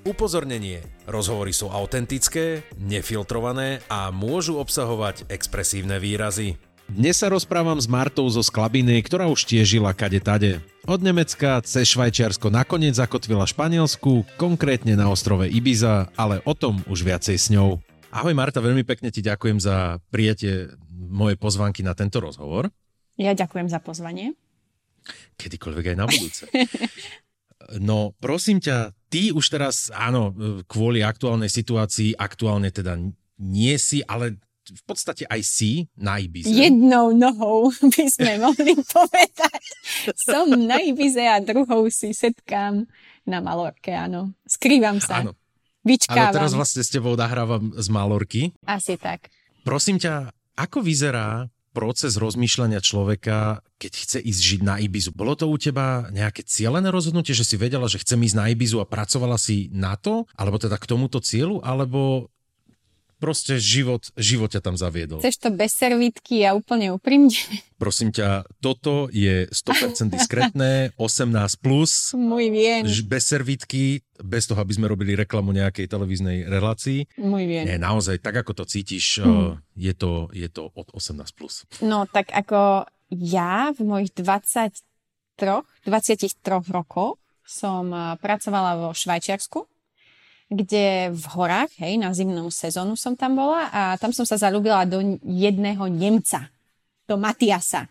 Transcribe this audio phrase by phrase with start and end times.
[0.00, 0.80] Upozornenie.
[1.04, 6.56] Rozhovory sú autentické, nefiltrované a môžu obsahovať expresívne výrazy.
[6.88, 10.64] Dnes sa rozprávam s Martou zo Sklabiny, ktorá už tiež žila kade tade.
[10.88, 17.04] Od Nemecka cez Švajčiarsko nakoniec zakotvila Španielsku, konkrétne na ostrove Ibiza, ale o tom už
[17.04, 17.76] viacej s ňou.
[18.08, 22.72] Ahoj Marta, veľmi pekne ti ďakujem za prijatie mojej pozvanky na tento rozhovor.
[23.20, 24.32] Ja ďakujem za pozvanie.
[25.36, 26.48] Kedykoľvek aj na budúce.
[27.78, 30.32] No prosím ťa, ty už teraz, áno,
[30.70, 32.96] kvôli aktuálnej situácii, aktuálne teda
[33.36, 34.38] nie si, ale
[34.70, 36.46] v podstate aj si na Ibize.
[36.46, 39.62] Jednou nohou by sme mohli povedať.
[40.14, 42.86] Som na Ibize a druhou si setkám
[43.26, 44.32] na Malorke, áno.
[44.46, 45.26] Skrývam sa.
[45.26, 45.34] Áno.
[45.80, 46.30] Vyčkávam.
[46.30, 48.42] Ale teraz vlastne s tebou nahrávam z Malorky.
[48.68, 49.32] Asi tak.
[49.64, 50.28] Prosím ťa,
[50.60, 55.14] ako vyzerá proces rozmýšľania človeka, keď chce ísť žiť na Ibizu.
[55.14, 58.82] Bolo to u teba nejaké cieľené rozhodnutie, že si vedela, že chcem ísť na Ibizu
[58.82, 62.30] a pracovala si na to, alebo teda k tomuto cieľu, alebo
[63.20, 65.20] proste život, život ťa tam zaviedol.
[65.20, 67.36] Chceš to bez servítky a úplne úprimne?
[67.82, 71.60] Prosím ťa, toto je 100% diskrétne, 18+.
[71.60, 72.82] Plus, Môj vien.
[73.06, 77.08] Bez servítky, bez toho, aby sme robili reklamu nejakej televíznej relácii.
[77.20, 77.64] Môj vien.
[77.66, 79.60] Nie, naozaj, tak ako to cítiš, hmm.
[79.74, 81.20] je, to, je to od 18+.
[81.36, 81.64] Plus.
[81.80, 84.76] No, tak ako ja v mojich 23,
[85.88, 86.36] 23
[86.68, 89.66] rokoch som eh, pracovala vo Švajčiarsku
[90.50, 94.82] kde v horách, hej, na zimnú sezónu som tam bola a tam som sa zalúbila
[94.82, 96.50] do jedného Nemca,
[97.06, 97.86] do Matiasa.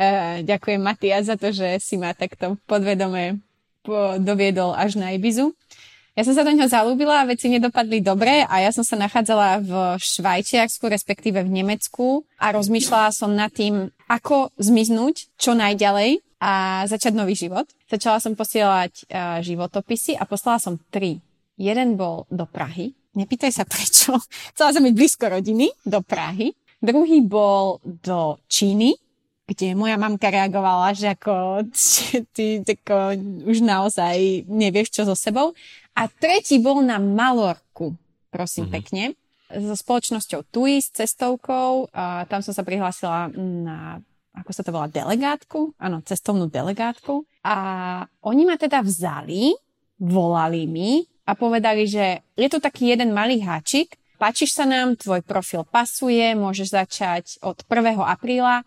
[0.00, 3.44] E, ďakujem Matias za to, že si ma takto podvedome
[4.20, 5.52] doviedol až na Ibizu.
[6.18, 9.72] Ja som sa do neho zalúbila, veci nedopadli dobre a ja som sa nachádzala v
[9.96, 17.14] Švajčiarsku, respektíve v Nemecku a rozmýšľala som nad tým, ako zmiznúť čo najďalej a začať
[17.14, 17.64] nový život.
[17.86, 21.22] Začala som posielať uh, životopisy a poslala som tri
[21.60, 22.96] Jeden bol do Prahy.
[23.12, 24.16] Nepýtaj sa prečo.
[24.56, 26.56] Chcela som byť blízko rodiny, do Prahy.
[26.80, 28.96] Druhý bol do Číny,
[29.50, 31.66] kde moja mamka reagovala, že ako
[32.34, 33.18] ty ako,
[33.50, 35.58] už naozaj nevieš čo so sebou.
[35.98, 37.98] A tretí bol na Malorku,
[38.30, 38.78] prosím mm-hmm.
[38.78, 39.04] pekne,
[39.50, 41.90] so spoločnosťou TUI, s cestovkou.
[41.90, 43.98] A tam som sa prihlásila na,
[44.38, 45.74] ako sa to volá, delegátku?
[45.82, 47.26] Áno, cestovnú delegátku.
[47.42, 47.56] A
[48.22, 49.50] oni ma teda vzali,
[49.98, 55.22] volali mi, a povedali, že je tu taký jeden malý háčik, páčiš sa nám, tvoj
[55.22, 58.02] profil pasuje, môžeš začať od 1.
[58.02, 58.66] apríla,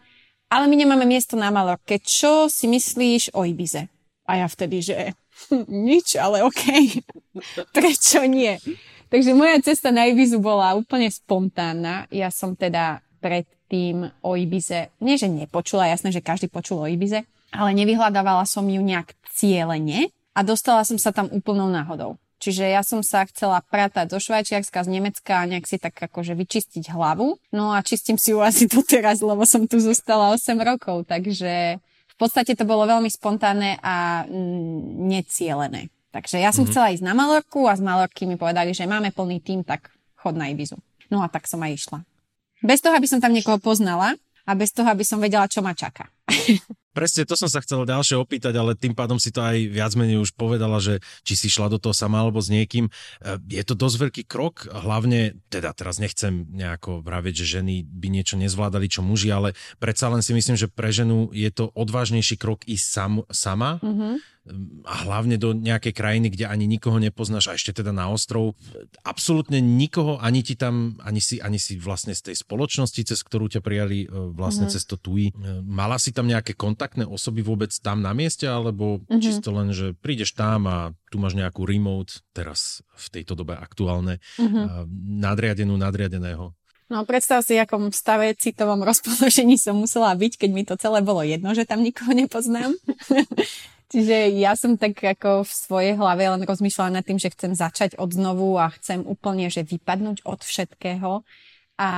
[0.53, 1.97] ale my nemáme miesto na Malorke.
[1.97, 3.89] Čo si myslíš o Ibize?
[4.29, 5.17] A ja vtedy, že
[5.89, 6.61] nič, ale OK.
[7.75, 8.61] Prečo nie?
[9.09, 12.05] Takže moja cesta na Ibizu bola úplne spontánna.
[12.13, 17.25] Ja som teda predtým o Ibize, nie že nepočula, jasné, že každý počul o Ibize,
[17.49, 22.17] ale nevyhľadávala som ju nejak cieľene a dostala som sa tam úplnou náhodou.
[22.43, 26.35] Čiže ja som sa chcela pratať zo Švajčiarska, z Nemecka a nejak si tak akože
[26.35, 27.39] vyčistiť hlavu.
[27.55, 32.15] No a čistím si ju asi doteraz, lebo som tu zostala 8 rokov, takže v
[32.19, 34.27] podstate to bolo veľmi spontánne a
[35.07, 35.87] necielené.
[36.11, 36.75] Takže ja som mm-hmm.
[36.75, 40.35] chcela ísť na Malorku a z Malorky mi povedali, že máme plný tým, tak chod
[40.35, 40.75] na Ibizu.
[41.07, 41.99] No a tak som aj išla.
[42.59, 45.71] Bez toho, aby som tam niekoho poznala a bez toho, aby som vedela, čo ma
[45.71, 46.11] čaká.
[46.93, 50.21] Presne to som sa chcel ďalšie opýtať, ale tým pádom si to aj viac menej
[50.21, 52.87] už povedala, že či si šla do toho sama alebo s niekým.
[52.87, 52.91] E,
[53.49, 58.37] je to dosť veľký krok, hlavne, teda teraz nechcem nejako vraviť, že ženy by niečo
[58.37, 62.61] nezvládali, čo muži, ale predsa len si myslím, že pre ženu je to odvážnejší krok
[62.69, 63.81] ísť sam, sama.
[63.81, 64.32] Mm-hmm
[64.83, 68.59] a hlavne do nejakej krajiny, kde ani nikoho nepoznáš a ešte teda na ostrov.
[69.07, 73.47] Absolútne nikoho, ani ti tam, ani si, ani si vlastne z tej spoločnosti, cez ktorú
[73.47, 74.75] ťa prijali e, vlastne mm-hmm.
[74.75, 75.31] cez to TUI.
[75.31, 79.23] E, mala si tam nejaké kontaktné osoby vôbec tam na mieste, alebo mm-hmm.
[79.23, 84.19] čisto len, že prídeš tam a tu máš nejakú remote, teraz v tejto dobe aktuálne,
[84.35, 84.91] mm-hmm.
[85.23, 86.51] nadriadenú, nadriadeného.
[86.91, 91.23] No predstav si, akom stave citovom rozpoložení som musela byť, keď mi to celé bolo
[91.23, 92.75] jedno, že tam nikoho nepoznám.
[93.93, 97.93] Čiže ja som tak ako v svojej hlave len rozmýšľala nad tým, že chcem začať
[98.01, 101.21] od znovu a chcem úplne, že vypadnúť od všetkého
[101.77, 101.89] a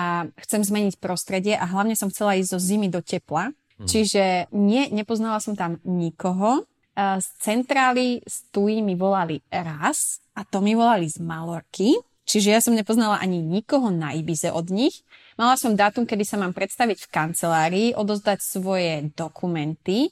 [0.44, 3.56] chcem zmeniť prostredie a hlavne som chcela ísť zo zimy do tepla.
[3.80, 3.88] Mm.
[3.88, 6.68] Čiže nie, nepoznala som tam nikoho.
[7.00, 11.96] Z centrály z TUI mi volali raz a to mi volali z Malorky.
[12.28, 15.00] Čiže ja som nepoznala ani nikoho na Ibize od nich.
[15.40, 20.12] Mala som dátum, kedy sa mám predstaviť v kancelárii, odozdať svoje dokumenty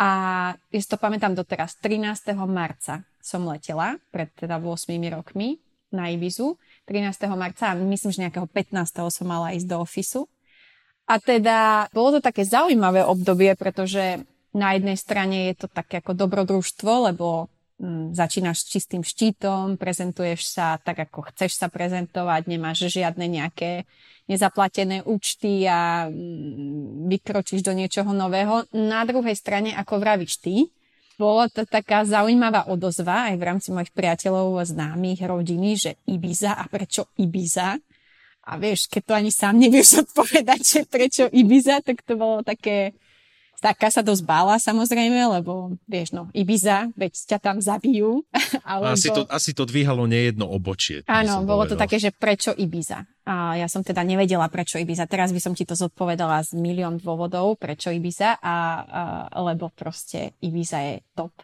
[0.00, 0.10] a
[0.56, 2.32] ja to pamätám doteraz, 13.
[2.48, 5.60] marca som letela, pred teda 8 rokmi
[5.92, 6.56] na Ibizu.
[6.88, 7.28] 13.
[7.36, 9.12] marca a myslím, že nejakého 15.
[9.12, 10.24] som mala ísť do ofisu.
[11.04, 14.24] A teda bolo to také zaujímavé obdobie, pretože
[14.56, 17.52] na jednej strane je to také ako dobrodružstvo, lebo
[18.12, 23.88] začínaš s čistým štítom, prezentuješ sa tak, ako chceš sa prezentovať, nemáš žiadne nejaké
[24.28, 26.06] nezaplatené účty a
[27.08, 28.68] vykročíš do niečoho nového.
[28.76, 30.68] Na druhej strane, ako vravíš ty,
[31.20, 36.64] bolo to taká zaujímavá odozva aj v rámci mojich priateľov, známych, rodiny, že Ibiza a
[36.68, 37.76] prečo Ibiza?
[38.48, 42.96] A vieš, keď to ani sám nevieš odpovedať, že prečo Ibiza, tak to bolo také
[43.60, 48.24] Taká sa dosť bála samozrejme, lebo vieš no, Ibiza, veď ťa tam zabijú.
[48.64, 48.96] Alebo...
[48.96, 51.04] Asi, to, asi to dvíhalo nejedno obočie.
[51.04, 51.76] Áno, bolo povedal.
[51.76, 53.04] to také, že prečo Ibiza.
[53.28, 55.04] A ja som teda nevedela, prečo Ibiza.
[55.04, 58.56] Teraz by som ti to zodpovedala z milión dôvodov, prečo Ibiza, a, a,
[59.44, 61.36] lebo proste Ibiza je top.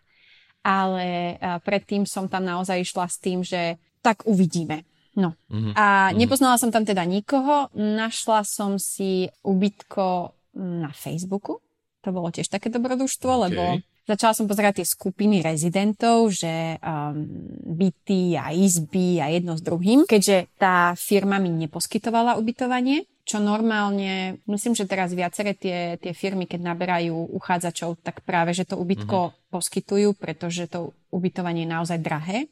[0.64, 4.88] Ale a predtým som tam naozaj išla s tým, že tak uvidíme.
[5.16, 5.36] No.
[5.52, 5.72] Mm-hmm.
[5.76, 6.16] A mhm.
[6.16, 11.60] nepoznala som tam teda nikoho, našla som si ubytko na Facebooku,
[12.06, 13.42] to bolo tiež také dobrodružstvo, okay.
[13.50, 13.62] lebo
[14.06, 17.26] začala som pozerať tie skupiny rezidentov, že um,
[17.74, 24.38] byty a izby a jedno s druhým, keďže tá firma mi neposkytovala ubytovanie, čo normálne,
[24.46, 29.34] myslím, že teraz viaceré tie, tie firmy, keď naberajú uchádzačov, tak práve, že to ubytko
[29.34, 29.50] mm-hmm.
[29.50, 32.46] poskytujú, pretože to ubytovanie je naozaj drahé.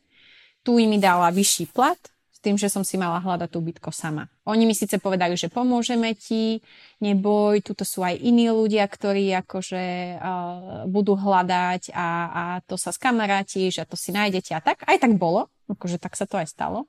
[0.66, 2.00] Tu im dala vyšší plat,
[2.44, 4.28] tým, že som si mala hľadať tú bytko sama.
[4.44, 6.60] Oni mi síce povedali, že pomôžeme ti,
[7.00, 9.84] neboj, tuto sú aj iní ľudia, ktorí akože
[10.20, 14.84] uh, budú hľadať a, a to sa skamarátiš a to si nájdete a tak.
[14.84, 16.84] Aj tak bolo, akože tak sa to aj stalo.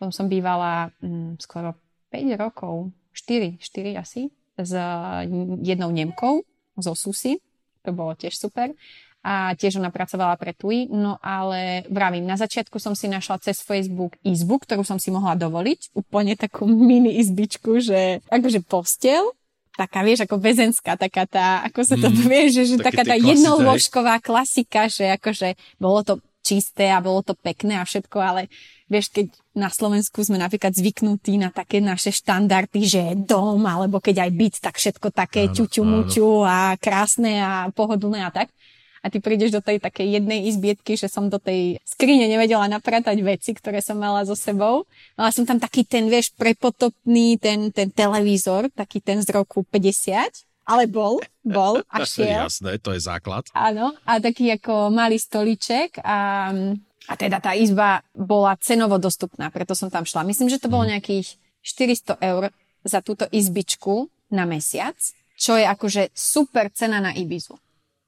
[0.00, 1.76] Potom som bývala um, skoro
[2.08, 4.72] 5 rokov, 4, 4 asi, s
[5.60, 6.46] jednou Nemkou
[6.80, 7.42] zo Susy.
[7.84, 8.72] To bolo tiež super
[9.24, 13.64] a tiež ona pracovala pre TUI, no ale vravím, na začiatku som si našla cez
[13.64, 19.32] Facebook izbu, ktorú som si mohla dovoliť, úplne takú mini izbičku, že akože postel,
[19.80, 23.16] taká, vieš, ako väzenská, taká tá, ako sa to mm, povie, že, že taká tá
[23.16, 28.52] jednolôžková klasika, že akože bolo to čisté a bolo to pekné a všetko, ale
[28.92, 34.28] vieš, keď na Slovensku sme napríklad zvyknutí na také naše štandardy, že dom, alebo keď
[34.28, 38.52] aj byt, tak všetko také ťuťu a krásne a pohodlné a tak
[39.04, 43.20] a ty prídeš do tej takej jednej izbietky, že som do tej skrine nevedela napratať
[43.20, 44.88] veci, ktoré som mala so sebou.
[45.20, 50.64] Mala som tam taký ten, vieš, prepotopný ten, ten televízor, taký ten z roku 50,
[50.64, 52.48] ale bol, bol a šiel.
[52.48, 53.44] Jasné, to je základ.
[53.52, 56.48] Áno, a taký ako malý stoliček a,
[57.04, 60.24] a teda tá izba bola cenovo dostupná, preto som tam šla.
[60.24, 60.96] Myslím, že to bolo mhm.
[60.96, 62.48] nejakých 400 eur
[62.84, 64.96] za túto izbičku na mesiac,
[65.36, 67.63] čo je akože super cena na Ibizu.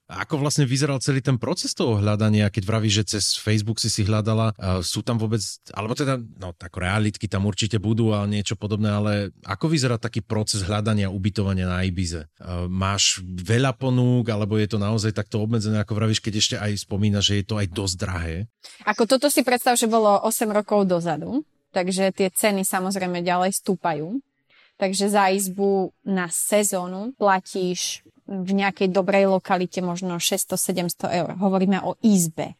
[0.06, 4.06] Ako vlastne vyzeral celý ten proces toho hľadania, keď vravíš, že cez Facebook si si
[4.06, 5.42] hľadala, sú tam vôbec,
[5.74, 9.12] alebo teda, no tak realitky tam určite budú a niečo podobné, ale
[9.42, 12.30] ako vyzerá taký proces hľadania ubytovania na Ibize?
[12.70, 17.18] Máš veľa ponúk, alebo je to naozaj takto obmedzené, ako vravíš, keď ešte aj spomína,
[17.18, 18.36] že je to aj dosť drahé?
[18.86, 21.42] Ako toto si predstav, že bolo 8 rokov dozadu,
[21.74, 24.22] takže tie ceny samozrejme ďalej stúpajú.
[24.76, 31.30] Takže za izbu na sezónu platíš v nejakej dobrej lokalite možno 600-700 eur.
[31.38, 32.58] Hovoríme o izbe.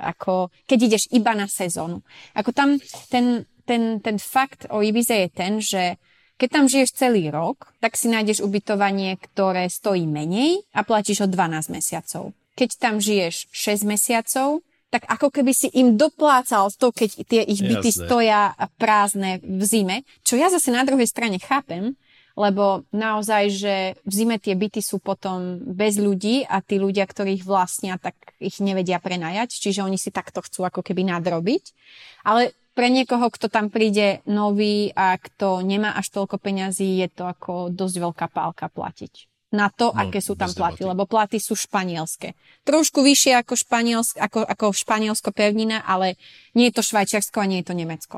[0.00, 2.00] Ako, keď ideš iba na sezónu.
[2.32, 2.80] Ako tam
[3.12, 6.00] ten, ten, ten fakt o Ibize je ten, že
[6.38, 11.28] keď tam žiješ celý rok, tak si nájdeš ubytovanie, ktoré stojí menej a platíš o
[11.28, 12.30] 12 mesiacov.
[12.54, 17.60] Keď tam žiješ 6 mesiacov, tak ako keby si im doplácal to, keď tie ich
[17.60, 18.06] byty Jasné.
[18.08, 18.40] stoja
[18.80, 21.98] prázdne v zime, čo ja zase na druhej strane chápem,
[22.38, 23.74] lebo naozaj, že
[24.06, 28.62] v zime tie byty sú potom bez ľudí a tí ľudia, ktorých vlastnia, tak ich
[28.62, 31.74] nevedia prenajať, čiže oni si takto chcú ako keby nadrobiť.
[32.22, 37.26] Ale pre niekoho, kto tam príde nový a kto nemá až toľko peňazí, je to
[37.26, 41.56] ako dosť veľká pálka platiť na to, no, aké sú tam platy, lebo platy sú
[41.56, 42.36] španielské.
[42.68, 46.20] Trošku vyššie ako, španielsk, ako, ako španielsko pevnina, ale
[46.52, 48.16] nie je to Švajčiarsko a nie je to Nemecko.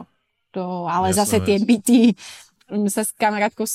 [0.59, 2.19] To, ale ja zase tie byty
[2.89, 3.73] sa s kamarátkou e,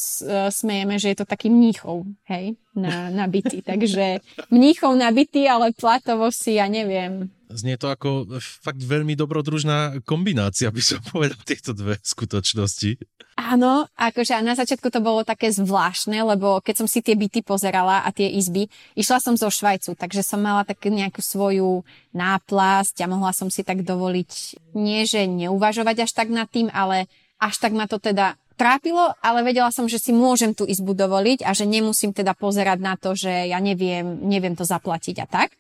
[0.52, 3.60] smejeme, že je to taký mníchov, hej, na, na byty.
[3.70, 7.30] Takže mníchov na byty, ale platovo si, ja neviem.
[7.46, 12.98] Znie to ako fakt veľmi dobrodružná kombinácia, by som povedal, tieto dve skutočnosti.
[13.36, 18.02] Áno, akože na začiatku to bolo také zvláštne, lebo keď som si tie byty pozerala
[18.02, 21.84] a tie izby, išla som zo Švajcu, takže som mala takú nejakú svoju
[22.16, 24.32] náplasť a mohla som si tak dovoliť,
[24.74, 29.44] nie že neuvažovať až tak nad tým, ale až tak ma to teda trápilo, ale
[29.44, 33.14] vedela som, že si môžem tú izbu dovoliť a že nemusím teda pozerať na to,
[33.14, 35.54] že ja neviem, neviem to zaplatiť a tak.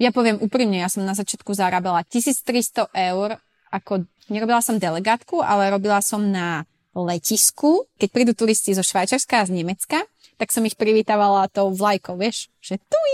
[0.00, 3.36] Ja poviem úprimne, ja som na začiatku zarábala 1300 eur,
[3.68, 6.64] ako nerobila som delegátku, ale robila som na
[6.96, 10.02] letisku, keď prídu turisti zo Švajčarska a z Nemecka,
[10.40, 13.12] tak som ich privítavala tou vlajkou, vieš, že tuj,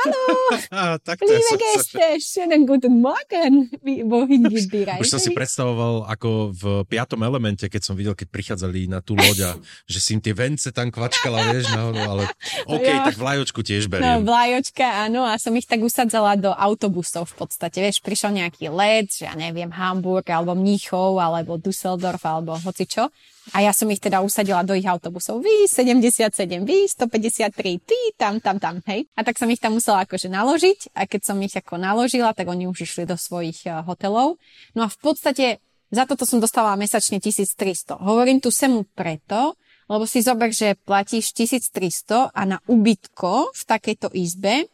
[0.00, 0.24] halo,
[1.28, 3.68] liebe Gäste, schönen guten Morgen,
[4.08, 5.04] wohin vybírajte.
[5.04, 9.12] Už som si predstavoval ako v piatom elemente, keď som videl, keď prichádzali na tú
[9.12, 9.50] loď a
[9.92, 12.24] že si im tie vence tam kvačkala, vieš, no, no ale
[12.64, 13.04] OK, ja.
[13.12, 14.24] tak vlajočku tiež beriem.
[14.24, 18.72] No, vlajočka, áno, a som ich tak usadzala do autobusov v podstate, vieš, prišiel nejaký
[18.72, 23.12] let, že ja neviem, Hamburg, alebo Mníchov, alebo Düsseldorf, alebo hocičo.
[23.52, 25.44] A ja som ich teda usadila do ich autobusov.
[25.44, 29.04] Vy 77, vy 153, ty tam, tam, tam, hej.
[29.12, 32.48] A tak som ich tam musela akože naložiť a keď som ich ako naložila, tak
[32.48, 34.40] oni už išli do svojich uh, hotelov.
[34.72, 35.60] No a v podstate
[35.92, 38.00] za toto som dostala mesačne 1300.
[38.00, 44.08] Hovorím tu semu preto, lebo si zober, že platíš 1300 a na ubytko v takejto
[44.16, 44.64] izbe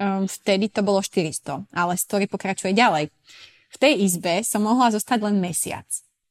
[0.00, 1.68] um, vtedy to bolo 400.
[1.74, 3.12] Ale story pokračuje ďalej.
[3.70, 5.86] V tej izbe som mohla zostať len mesiac.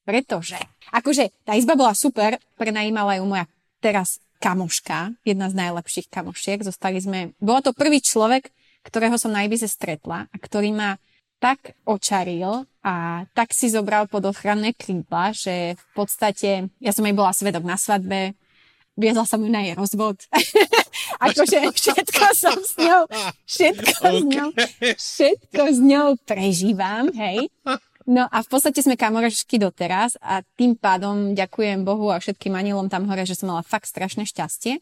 [0.07, 0.57] Pretože,
[0.89, 3.45] akože tá izba bola super, prenajímala ju moja
[3.79, 6.63] teraz kamoška, jedna z najlepších kamošiek.
[6.63, 8.49] Zostali sme, bolo to prvý človek,
[8.87, 10.95] ktorého som najviac stretla a ktorý ma
[11.39, 17.15] tak očaril a tak si zobral pod ochranné krídla, že v podstate, ja som jej
[17.15, 18.35] bola svedok na svadbe,
[18.99, 20.19] viedla som ju na jej rozvod.
[21.27, 23.07] akože všetko som s ňou,
[23.47, 24.19] všetko okay.
[24.19, 24.49] s ňou,
[24.99, 27.47] všetko s ňou prežívam, hej.
[28.07, 32.87] No a v podstate sme kamorašky doteraz a tým pádom ďakujem Bohu a všetkým anilom
[32.87, 34.79] tam hore, že som mala fakt strašné šťastie.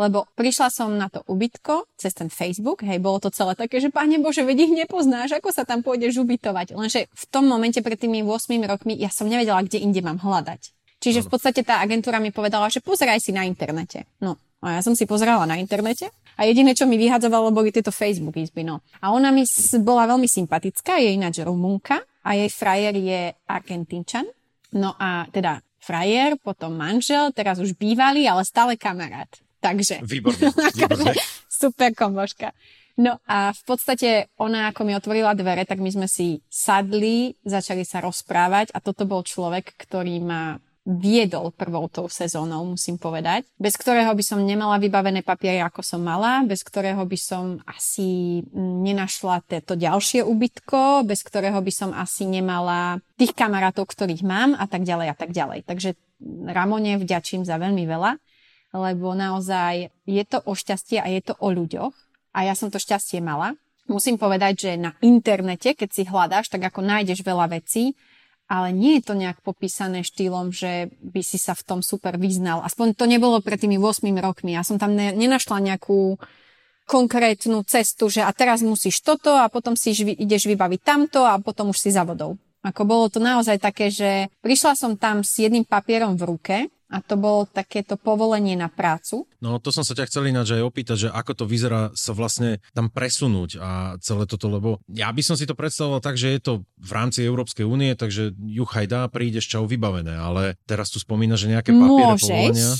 [0.00, 3.92] Lebo prišla som na to ubytko cez ten Facebook, hej, bolo to celé také, že
[3.92, 6.72] páne Bože, veď ich nepoznáš, ako sa tam pôjdeš ubytovať.
[6.72, 10.72] Lenže v tom momente pred tými 8 rokmi ja som nevedela, kde inde mám hľadať.
[11.04, 14.08] Čiže v podstate tá agentúra mi povedala, že pozeraj si na internete.
[14.24, 17.92] No, a ja som si pozerala na internete a jediné, čo mi vyhadzovalo, boli tieto
[17.92, 18.64] Facebook izby.
[18.64, 18.80] No.
[19.04, 19.44] A ona mi
[19.84, 24.24] bola veľmi sympatická, je ináč Rumunka a jej frajer je Argentínčan.
[24.72, 29.28] No a teda frajer, potom manžel, teraz už bývalý, ale stále kamarát.
[29.60, 30.00] Takže.
[30.00, 30.48] Výborné,
[30.80, 31.12] výborné.
[31.44, 32.56] Super komoška.
[32.96, 37.84] No a v podstate ona ako mi otvorila dvere, tak my sme si sadli, začali
[37.84, 40.56] sa rozprávať a toto bol človek, ktorý ma
[40.88, 46.00] viedol prvou tou sezónou, musím povedať, bez ktorého by som nemala vybavené papiere, ako som
[46.00, 52.24] mala, bez ktorého by som asi nenašla to ďalšie ubytko, bez ktorého by som asi
[52.24, 55.68] nemala tých kamarátov, ktorých mám a tak ďalej a tak ďalej.
[55.68, 56.00] Takže
[56.48, 58.16] Ramone vďačím za veľmi veľa,
[58.72, 61.92] lebo naozaj je to o šťastie a je to o ľuďoch
[62.32, 63.52] a ja som to šťastie mala.
[63.90, 67.98] Musím povedať, že na internete, keď si hľadáš, tak ako nájdeš veľa vecí,
[68.50, 72.66] ale nie je to nejak popísané štýlom, že by si sa v tom super vyznal.
[72.66, 74.58] Aspoň to nebolo pred tými 8 rokmi.
[74.58, 76.18] Ja som tam ne, nenašla nejakú
[76.90, 81.70] konkrétnu cestu, že a teraz musíš toto a potom si ideš vybaviť tamto a potom
[81.70, 82.34] už si za vodou.
[82.66, 86.56] Ako bolo to naozaj také, že prišla som tam s jedným papierom v ruke
[86.90, 89.30] a to bolo takéto povolenie na prácu.
[89.38, 92.58] No to som sa ťa chcel ináč aj opýtať, že ako to vyzerá sa vlastne
[92.74, 93.70] tam presunúť a
[94.02, 97.22] celé toto, lebo ja by som si to predstavoval tak, že je to v rámci
[97.22, 102.18] Európskej únie, takže juchaj dá, prídeš čau vybavené, ale teraz tu spomína, že nejaké papiere
[102.18, 102.70] Môžeš, povolenia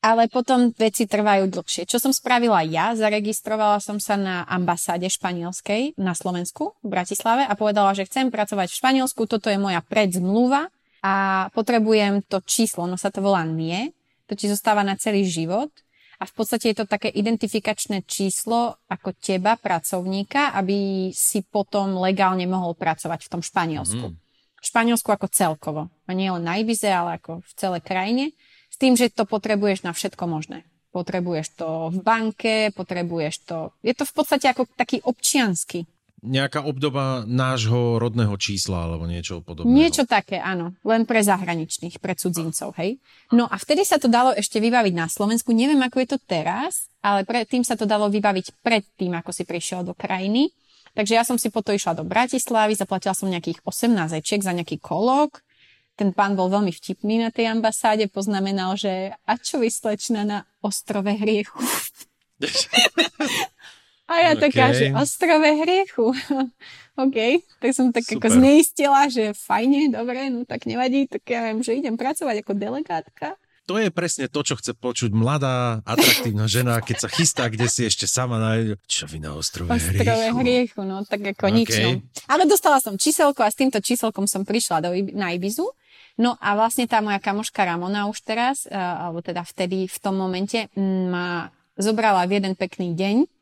[0.00, 1.84] ale potom veci trvajú dlhšie.
[1.84, 2.96] Čo som spravila ja?
[2.96, 8.72] Zaregistrovala som sa na ambasáde španielskej na Slovensku v Bratislave a povedala, že chcem pracovať
[8.72, 13.96] v Španielsku, toto je moja predzmluva a potrebujem to číslo, no sa to volá NIE,
[14.28, 15.72] to ti zostáva na celý život
[16.20, 22.44] a v podstate je to také identifikačné číslo ako teba, pracovníka, aby si potom legálne
[22.44, 24.12] mohol pracovať v tom Španielsku.
[24.12, 24.16] Mm.
[24.60, 25.82] V Španielsku ako celkovo.
[26.04, 28.36] A nie len na Ibize, ale ako v celej krajine.
[28.68, 30.68] S tým, že to potrebuješ na všetko možné.
[30.92, 33.72] Potrebuješ to v banke, potrebuješ to...
[33.80, 35.88] Je to v podstate ako taký občiansky
[36.20, 39.72] nejaká obdoba nášho rodného čísla alebo niečo podobného.
[39.72, 40.76] Niečo také, áno.
[40.84, 43.00] Len pre zahraničných, pre cudzincov, hej.
[43.32, 45.56] No a vtedy sa to dalo ešte vybaviť na Slovensku.
[45.56, 49.48] Neviem, ako je to teraz, ale predtým sa to dalo vybaviť pred tým, ako si
[49.48, 50.52] prišiel do krajiny.
[50.92, 54.82] Takže ja som si potom išla do Bratislavy, zaplatila som nejakých 18 ečiek za nejaký
[54.82, 55.40] kolok.
[55.94, 61.12] Ten pán bol veľmi vtipný na tej ambasáde, poznamenal, že a čo vyslečná na ostrove
[61.12, 61.60] hriechu.
[64.10, 64.42] A ja okay.
[64.50, 66.10] taká, že ostrove hriechu.
[67.04, 67.18] OK,
[67.62, 68.18] tak som tak Super.
[68.18, 72.52] ako zneistila, že fajne, dobre, no tak nevadí, tak ja viem, že idem pracovať ako
[72.58, 73.38] delegátka.
[73.70, 77.86] To je presne to, čo chce počuť mladá, atraktívna žena, keď sa chystá, kde si
[77.86, 78.74] ešte sama na...
[78.82, 80.10] Čo vy na ostrove, ostrove hriechu?
[80.10, 81.54] Ostrove hriechu, no tak ako okay.
[81.54, 81.70] nič.
[81.78, 82.02] No.
[82.26, 85.70] Ale dostala som číselko a s týmto číselkom som prišla do, na Ibizu.
[86.18, 90.18] No a vlastne tá moja kamoška Ramona už teraz, uh, alebo teda vtedy v tom
[90.18, 90.66] momente
[91.06, 93.39] ma zobrala v jeden pekný deň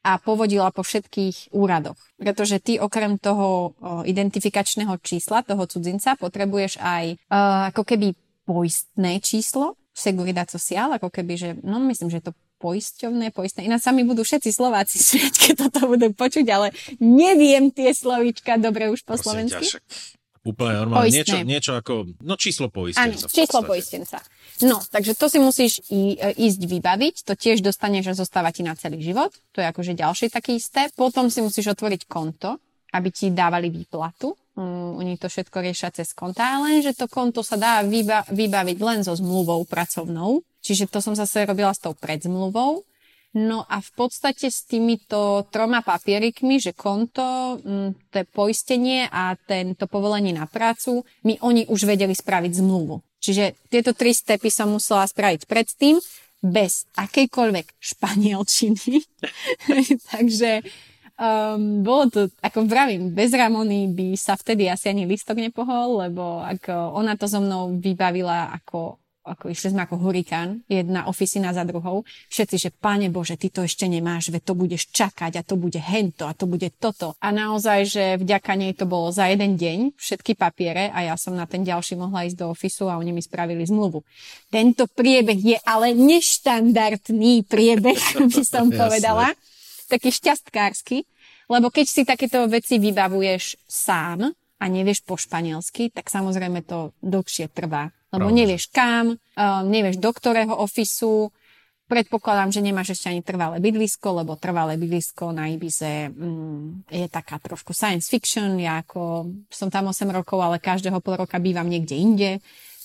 [0.00, 1.96] a povodila po všetkých úradoch.
[2.16, 3.76] Pretože ty okrem toho
[4.08, 8.16] identifikačného čísla, toho cudzinca, potrebuješ aj uh, ako keby
[8.48, 13.68] poistné číslo, Seguridad Social, ako keby, že, no myslím, že to poisťovné, poistné.
[13.68, 18.56] Ináč sa mi budú všetci Slováci smieť, keď toto budú počuť, ale neviem tie slovíčka
[18.56, 19.66] dobre už po Prosím slovensky.
[19.76, 21.12] Ťa, Úplne normálne.
[21.12, 23.28] Niečo, niečo ako, no číslo poistenca.
[23.28, 24.24] Áno, číslo poistenca.
[24.60, 28.60] No, takže to si musíš í, e, ísť vybaviť, to tiež dostaneš a zostáva ti
[28.60, 29.32] na celý život.
[29.56, 30.92] To je akože ďalší taký step.
[30.92, 32.60] Potom si musíš otvoriť konto,
[32.92, 34.36] aby ti dávali výplatu.
[34.58, 39.00] Um, oni to všetko riešia cez konta, lenže to konto sa dá vyba- vybaviť len
[39.00, 40.44] so zmluvou pracovnou.
[40.60, 42.84] Čiže to som zase robila s tou predzmluvou.
[43.30, 49.38] No a v podstate s týmito troma papierikmi, že konto, mm, to je poistenie a
[49.38, 53.09] tento povolenie na prácu, mi oni už vedeli spraviť zmluvu.
[53.20, 56.00] Čiže tieto tri stepy som musela spraviť predtým,
[56.40, 59.04] bez akejkoľvek španielčiny.
[60.12, 60.64] Takže
[61.20, 66.40] um, bolo to, ako vravím, bez Ramony by sa vtedy asi ani listok nepohol, lebo
[66.40, 71.62] ako ona to so mnou vybavila ako ako išli sme ako hurikán, jedna ofisina za
[71.68, 72.08] druhou.
[72.32, 75.76] Všetci, že páne Bože, ty to ešte nemáš, veď to budeš čakať a to bude
[75.76, 77.12] hento a to bude toto.
[77.20, 81.36] A naozaj, že vďaka nej to bolo za jeden deň, všetky papiere a ja som
[81.36, 84.00] na ten ďalší mohla ísť do ofisu a oni mi spravili zmluvu.
[84.48, 88.00] Tento priebeh je ale neštandardný priebeh,
[88.32, 89.36] by som povedala.
[89.92, 91.02] Taký šťastkársky,
[91.50, 97.48] lebo keď si takéto veci vybavuješ sám, a nevieš po španielsky, tak samozrejme to dlhšie
[97.48, 97.88] trvá.
[98.10, 98.38] Lebo Pravda.
[98.42, 101.30] nevieš kam, uh, nevieš do ktorého ofisu,
[101.90, 107.42] predpokladám, že nemáš ešte ani trvalé bydlisko, lebo trvalé bydlisko na Ibize mm, je taká
[107.42, 108.54] trošku science fiction.
[108.62, 112.30] Ja ako som tam 8 rokov, ale každého pol roka bývam niekde inde.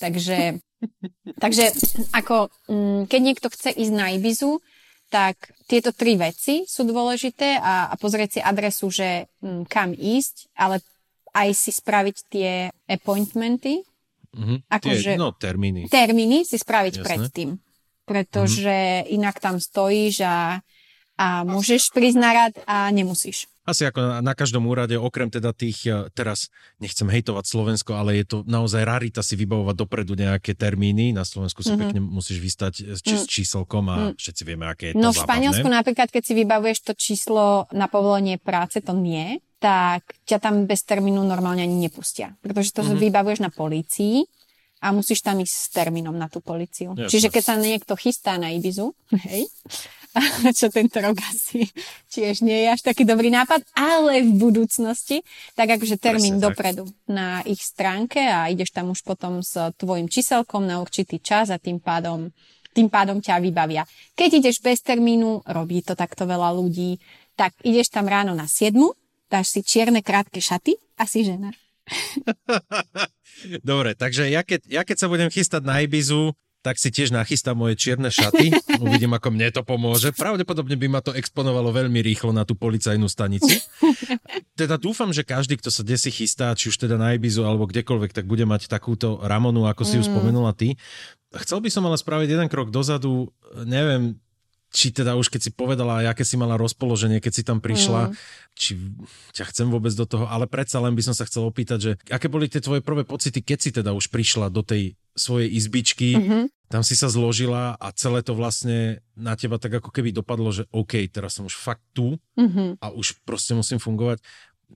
[0.02, 0.58] Takže,
[1.44, 1.70] takže
[2.18, 4.58] ako, mm, keď niekto chce ísť na Ibizu,
[5.14, 10.50] tak tieto tri veci sú dôležité a, a pozrieť si adresu, že mm, kam ísť,
[10.58, 10.82] ale
[11.38, 12.52] aj si spraviť tie
[12.90, 13.86] appointmenty.
[14.36, 14.58] Mm-hmm.
[14.68, 15.88] Akože no, termíny.
[15.88, 17.06] Termíny si spraviť Jasne.
[17.08, 17.50] predtým.
[18.06, 19.16] Pretože mm-hmm.
[19.18, 20.62] inak tam stojíš a,
[21.18, 23.50] a môžeš prísť na rad a nemusíš.
[23.66, 28.22] Asi ako na, na každom úrade, okrem teda tých, e, teraz nechcem hejtovať Slovensko, ale
[28.22, 31.18] je to naozaj rarita si vybavovať dopredu nejaké termíny.
[31.18, 31.82] Na Slovensku si mm-hmm.
[31.82, 33.26] pekne musíš vystať či, s mhm.
[33.26, 34.22] číselkom a mm.
[34.22, 37.90] všetci vieme, aké je to No v Španielsku napríklad, keď si vybavuješ to číslo na
[37.90, 42.36] povolenie práce, to nie, tak ťa tam bez termínu normálne ani nepustia.
[42.44, 43.02] Pretože to mm-hmm.
[43.02, 44.28] vybavuješ na polícii
[44.84, 46.94] a musíš tam ísť s termínom na tú policiu.
[46.94, 47.10] Jasne.
[47.10, 48.94] Čiže keď sa niekto chystá na Ibizu,
[49.28, 49.48] hej,
[50.56, 51.68] čo tento rok asi
[52.08, 55.26] tiež nie je až taký dobrý nápad, ale v budúcnosti,
[55.60, 56.96] tak akože termín Presne, dopredu tak.
[57.12, 61.60] na ich stránke a ideš tam už potom s tvojim číselkom na určitý čas a
[61.60, 62.32] tým pádom
[62.76, 63.88] tým pádom ťa vybavia.
[64.20, 67.00] Keď ideš bez termínu, robí to takto veľa ľudí,
[67.40, 68.76] tak ideš tam ráno na 7,
[69.30, 71.52] dáš si čierne krátke šaty a si žena.
[73.62, 76.34] Dobre, takže ja keď, ja keď sa budem chystať na Ibizu,
[76.66, 78.50] tak si tiež nachystám moje čierne šaty.
[78.84, 80.10] Uvidím, ako mne to pomôže.
[80.18, 83.54] Pravdepodobne by ma to exponovalo veľmi rýchlo na tú policajnú stanicu.
[84.60, 88.18] Teda dúfam, že každý, kto sa desi chystá, či už teda na Ibizu alebo kdekoľvek,
[88.18, 90.10] tak bude mať takúto Ramonu, ako si ju mm.
[90.10, 90.74] spomenula ty.
[91.36, 93.30] Chcel by som ale spraviť jeden krok dozadu.
[93.68, 94.16] Neviem,
[94.76, 98.14] či teda už keď si povedala, aké si mala rozpoloženie, keď si tam prišla, mm.
[98.60, 98.76] či
[99.32, 102.28] ťa chcem vôbec do toho, ale predsa len by som sa chcel opýtať, že aké
[102.28, 106.44] boli tie tvoje prvé pocity, keď si teda už prišla do tej svojej izbičky, mm-hmm.
[106.68, 110.68] tam si sa zložila a celé to vlastne na teba tak ako keby dopadlo, že
[110.76, 112.84] OK, teraz som už fakt tu mm-hmm.
[112.84, 114.20] a už proste musím fungovať.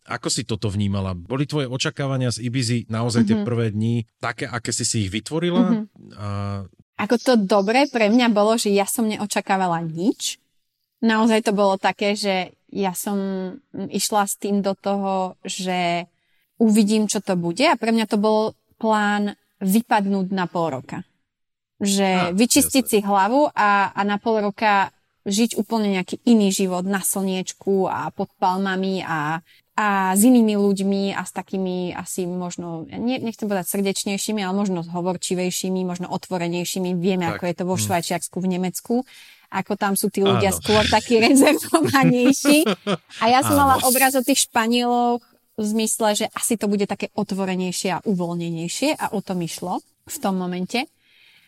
[0.08, 1.12] Ako si toto vnímala?
[1.12, 3.44] Boli tvoje očakávania z Ibizy naozaj mm-hmm.
[3.44, 5.76] tie prvé dni také, aké si si ich vytvorila?
[5.76, 5.86] Mm-hmm.
[6.16, 6.28] A
[7.00, 10.36] ako to dobré pre mňa bolo, že ja som neočakávala nič.
[11.00, 13.18] Naozaj to bolo také, že ja som
[13.72, 16.12] išla s tým do toho, že
[16.60, 21.08] uvidím, čo to bude a pre mňa to bol plán vypadnúť na pol roka.
[21.80, 22.92] Že a, vyčistiť jasne.
[22.92, 24.92] si hlavu a, a na pol roka
[25.24, 29.40] žiť úplne nejaký iný život na slniečku a pod palmami a
[29.80, 34.84] a s inými ľuďmi a s takými asi možno, ne, nechcem povedať srdečnejšími, ale možno
[34.84, 37.00] hovorčivejšími, možno otvorenejšími.
[37.00, 37.40] Vieme, tak.
[37.40, 37.84] ako je to vo mm.
[37.88, 38.96] Švajčiarsku, v Nemecku.
[39.48, 40.60] Ako tam sú tí ľudia Áno.
[40.60, 42.68] skôr takí rezervovanejší.
[43.24, 43.62] A ja som Áno.
[43.64, 45.24] mala obraz o tých Španieloch
[45.56, 49.80] v zmysle, že asi to bude také otvorenejšie a uvoľnenejšie a o tom išlo
[50.12, 50.92] v tom momente.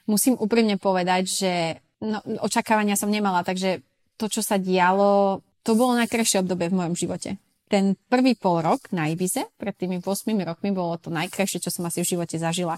[0.07, 1.51] Musím úprimne povedať, že
[1.99, 3.83] no, očakávania som nemala, takže
[4.15, 7.35] to, čo sa dialo, to bolo najkrajšie obdobie v mojom živote
[7.71, 11.87] ten prvý pol rok na Ibize, pred tými 8 rokmi, bolo to najkrajšie, čo som
[11.87, 12.75] asi v živote zažila.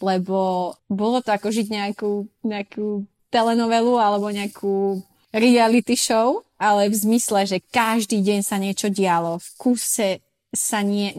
[0.00, 7.46] lebo bolo to ako žiť nejakú, nejakú telenovelu alebo nejakú reality show, ale v zmysle,
[7.46, 9.38] že každý deň sa niečo dialo.
[9.38, 10.10] V kuse
[10.50, 11.14] sa nie,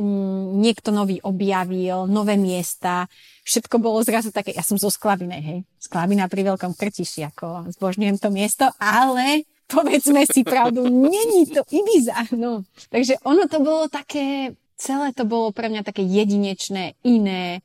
[0.60, 3.08] niekto nový objavil, nové miesta.
[3.48, 5.60] Všetko bolo zrazu také, ja som zo Sklavinej, hej.
[5.80, 12.36] Sklavina pri Veľkom Krtiši, ako zbožňujem to miesto, ale povedzme si pravdu, není to Ibiza,
[12.36, 12.68] no.
[12.92, 17.64] Takže ono to bolo také, celé to bolo pre mňa také jedinečné, iné,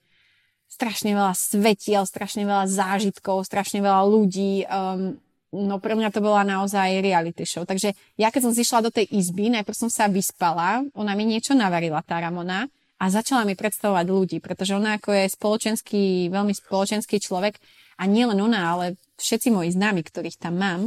[0.71, 4.69] strašne veľa svetiel, strašne veľa zážitkov, strašne veľa ľudí.
[4.69, 5.16] Um,
[5.57, 7.64] no pre mňa to bola naozaj reality show.
[7.64, 11.57] Takže ja keď som zišla do tej izby, najprv som sa vyspala, ona mi niečo
[11.57, 17.21] navarila, tá Ramona, a začala mi predstavovať ľudí, pretože ona ako je spoločenský, veľmi spoločenský
[17.21, 17.61] človek
[18.01, 18.85] a nie len ona, ale
[19.21, 20.81] všetci moji známi, ktorých tam mám,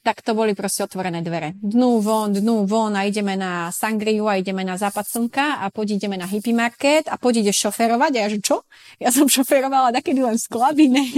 [0.00, 1.52] tak to boli proste otvorené dvere.
[1.60, 6.00] Dnú von, dnú von a ideme na sangriu a ideme na západ slnka a poď
[6.00, 8.12] ideme na hippie market a poď ide šoferovať.
[8.16, 8.64] A ja že čo?
[8.96, 11.12] Ja som šoferovala takedy len v Sklabinej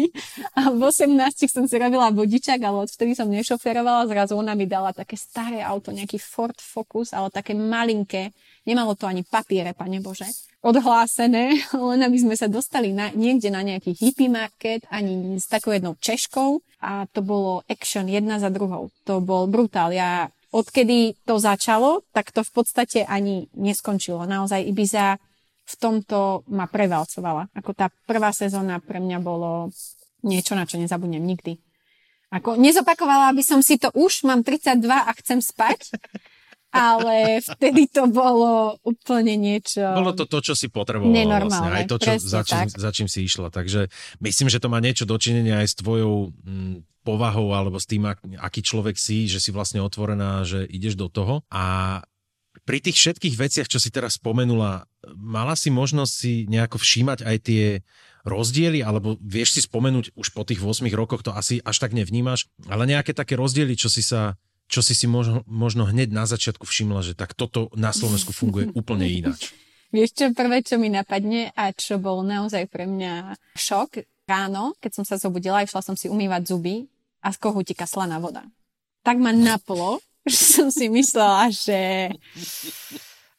[0.59, 1.15] a v 18
[1.47, 4.11] som si robila vodičak, ale odvtedy som nešoferovala.
[4.11, 8.35] Zrazu ona mi dala také staré auto, nejaký Ford Focus, ale také malinké.
[8.63, 10.31] Nemalo to ani papiere, pane Bože
[10.63, 11.59] odhlásené,
[11.91, 15.99] len aby sme sa dostali na, niekde na nejaký hippie market, ani s takou jednou
[15.99, 18.95] češkou a to bolo action jedna za druhou.
[19.05, 19.91] To bol brutál.
[19.91, 24.23] Ja odkedy to začalo, tak to v podstate ani neskončilo.
[24.23, 25.19] Naozaj Ibiza
[25.63, 27.51] v tomto ma prevalcovala.
[27.59, 29.71] Ako tá prvá sezóna pre mňa bolo
[30.23, 31.59] niečo, na čo nezabudnem nikdy.
[32.33, 35.93] Ako nezopakovala by som si to už, mám 32 a chcem spať,
[36.73, 39.85] ale vtedy to bolo úplne niečo...
[39.93, 43.29] Bolo to to, čo si potrebovala vlastne, aj to, čo, za, čím, za čím si
[43.29, 43.53] išla.
[43.53, 43.93] Takže
[44.25, 48.09] myslím, že to má niečo dočinenia aj s tvojou m, mm, povahou alebo s tým,
[48.41, 51.45] aký človek si, že si vlastne otvorená, že ideš do toho.
[51.53, 52.01] A
[52.63, 54.87] pri tých všetkých veciach, čo si teraz spomenula,
[55.19, 57.65] mala si možnosť si nejako všímať aj tie
[58.23, 62.47] rozdiely, alebo vieš si spomenúť, už po tých 8 rokoch to asi až tak nevnímaš,
[62.71, 64.39] ale nejaké také rozdiely, čo si sa
[64.73, 68.73] čo si si možno, možno hneď na začiatku všimla, že tak toto na Slovensku funguje
[68.81, 69.53] úplne ináč?
[69.93, 74.91] Vieš čo, prvé, čo mi napadne a čo bol naozaj pre mňa šok, ráno, keď
[74.97, 76.89] som sa zobudila, išla som si umývať zuby
[77.21, 78.41] a z kohutika slaná voda.
[79.05, 80.01] Tak ma napolo,
[80.33, 82.09] že som si myslela, že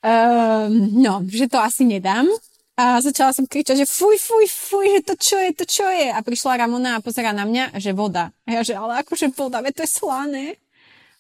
[0.06, 0.70] um,
[1.02, 2.30] no, že to asi nedám.
[2.74, 6.10] A začala som kričať, že fuj, fuj, fuj, že to čo je, to čo je.
[6.10, 8.34] A prišla Ramona a pozera na mňa, že voda.
[8.50, 10.46] A ja, že ale akože voda, veď to je slané.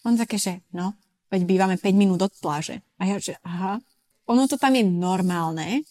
[0.03, 0.95] On také, že no,
[1.31, 2.83] veď bývame 5 minút od pláže.
[2.99, 3.79] A ja, že aha,
[4.27, 5.83] ono to tam je normálne,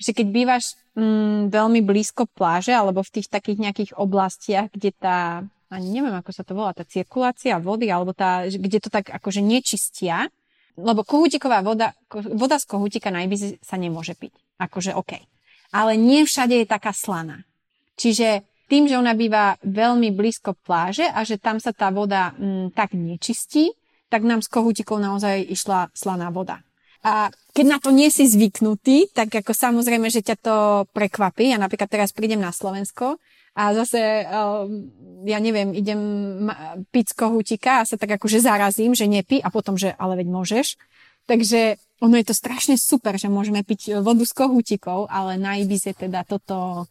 [0.00, 5.46] že keď bývaš mm, veľmi blízko pláže alebo v tých takých nejakých oblastiach, kde tá,
[5.70, 9.40] ani neviem, ako sa to volá, tá cirkulácia vody, alebo tá, kde to tak akože
[9.40, 10.26] nečistia,
[10.74, 14.34] lebo kohutiková voda, voda z kohutika na Ibizi sa nemôže piť.
[14.58, 15.22] Akože OK.
[15.70, 17.46] Ale nie všade je taká slaná.
[17.94, 22.68] Čiže tým, že ona býva veľmi blízko pláže a že tam sa tá voda m,
[22.68, 23.72] mm, tak nečistí,
[24.08, 26.64] tak nám z kohutikov naozaj išla slaná voda.
[27.04, 30.56] A keď na to nie si zvyknutý, tak ako samozrejme, že ťa to
[30.96, 31.52] prekvapí.
[31.52, 33.20] Ja napríklad teraz prídem na Slovensko
[33.52, 34.88] a zase, um,
[35.28, 36.00] ja neviem, idem
[36.88, 40.28] piť z kohutika a sa tak akože zarazím, že nepí a potom, že ale veď
[40.32, 40.66] môžeš.
[41.28, 45.96] Takže ono je to strašne super, že môžeme piť vodu z kohútikov, ale na Ibize
[45.96, 46.84] teda toto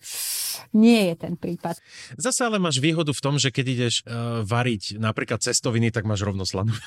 [0.74, 1.78] nie je ten prípad.
[2.18, 6.26] Zase ale máš výhodu v tom, že keď ideš uh, variť napríklad cestoviny, tak máš
[6.26, 6.74] rovno slanú.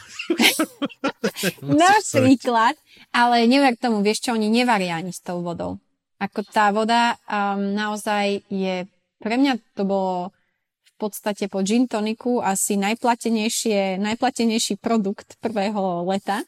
[1.62, 2.74] Napríklad,
[3.14, 5.78] ale neviem k tomu, vieš čo, oni nevaria ani s tou vodou.
[6.18, 8.88] Ako tá voda um, naozaj je,
[9.20, 10.32] pre mňa to bolo
[10.82, 16.40] v podstate po gin toniku asi najplatenejšie, najplatenejší produkt prvého leta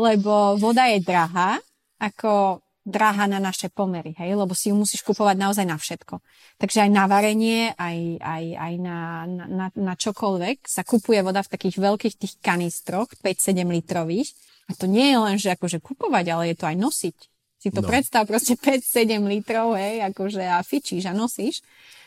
[0.00, 1.60] lebo voda je drahá,
[2.00, 6.24] ako drahá na naše pomery, hej, lebo si ju musíš kupovať naozaj na všetko.
[6.56, 11.52] Takže aj na varenie, aj, aj, aj na, na, na čokoľvek sa kupuje voda v
[11.52, 14.32] takých veľkých tých kanistroch, 5-7 litrových.
[14.66, 17.16] A to nie je len, že akože kupovať, ale je to aj nosiť.
[17.60, 17.88] Si to no.
[17.92, 21.60] predstav proste 5-7 litrov, hej, akože a fičíš a nosíš.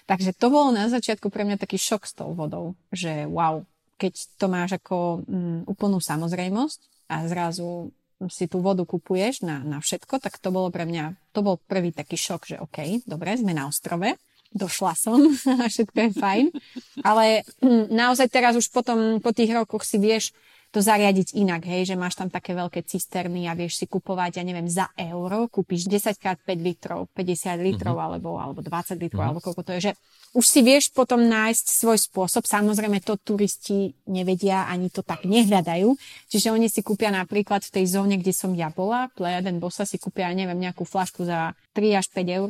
[0.10, 3.64] Takže to bolo na začiatku pre mňa taký šok s tou vodou, že wow,
[3.96, 7.92] keď to máš ako mm, úplnú samozrejmosť, a zrazu
[8.32, 11.92] si tú vodu kupuješ na, na všetko, tak to bolo pre mňa, to bol prvý
[11.92, 14.16] taký šok, že OK, dobre, sme na ostrove,
[14.54, 15.20] došla som
[15.60, 16.46] a všetko je fajn.
[17.04, 17.44] Ale
[18.04, 20.32] naozaj teraz už potom, po tých rokoch si vieš
[20.74, 24.44] to zariadiť inak, hej, že máš tam také veľké cisterny a vieš si kupovať, ja
[24.44, 28.18] neviem, za euro, kúpiš 10 x 5 litrov, 50 litrov uh-huh.
[28.18, 29.30] alebo, alebo 20 litrov, uh-huh.
[29.30, 29.92] alebo koľko to je, že
[30.34, 32.50] už si vieš potom nájsť svoj spôsob.
[32.50, 35.94] Samozrejme, to turisti nevedia, ani to tak nehľadajú.
[36.34, 39.86] Čiže oni si kúpia napríklad v tej zóne, kde som ja bola, Playa den Bossa
[39.86, 42.50] si kúpia, neviem, nejakú flašku za 3 až 5 eur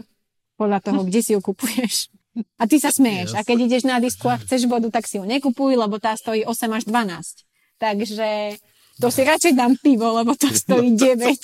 [0.56, 2.08] Podľa toho, kde si ju kupuješ.
[2.56, 3.36] A ty sa smeješ.
[3.36, 6.48] A keď ideš na disku a chceš vodu, tak si ju nekupuj, lebo tá stojí
[6.48, 7.53] 8 až 12.
[7.78, 8.58] Takže
[9.02, 11.24] to si radšej dám pivo, lebo to stojí 9.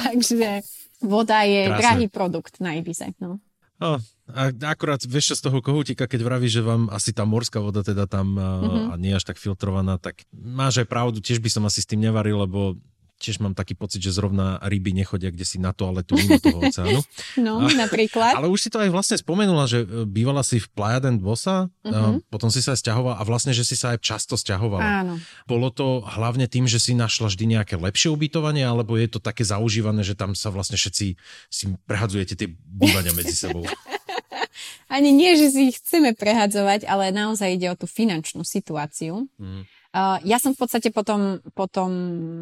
[0.00, 0.60] Takže
[1.02, 1.80] voda je Krásne.
[1.80, 3.12] drahý produkt na Ibize.
[3.20, 3.40] No.
[3.80, 3.96] Oh,
[4.36, 8.04] a akurát vieš z toho kohútika, keď vraví, že vám asi tá morská voda teda
[8.04, 8.92] tam mm-hmm.
[8.92, 12.04] a nie až tak filtrovaná, tak máš aj pravdu, tiež by som asi s tým
[12.04, 12.76] nevaril, lebo
[13.20, 17.04] tiež mám taký pocit, že zrovna ryby nechodia kde si na toaletu mimo toho oceánu.
[17.36, 18.36] No, a, napríklad.
[18.36, 21.68] Ale už si to aj vlastne spomenula, že e, bývala si v Playa den Bosa,
[21.84, 22.18] uh-huh.
[22.32, 25.04] potom si sa aj stiahovala a vlastne, že si sa aj často stiahovala.
[25.04, 25.14] Áno.
[25.44, 29.44] Bolo to hlavne tým, že si našla vždy nejaké lepšie ubytovanie, alebo je to také
[29.44, 31.06] zaužívané, že tam sa vlastne všetci
[31.48, 33.62] si prehadzujete tie bývania medzi sebou?
[34.94, 39.30] Ani nie, že si ich chceme prehadzovať, ale naozaj ide o tú finančnú situáciu.
[39.38, 39.62] Mm.
[39.90, 41.90] Uh, ja som v podstate potom, potom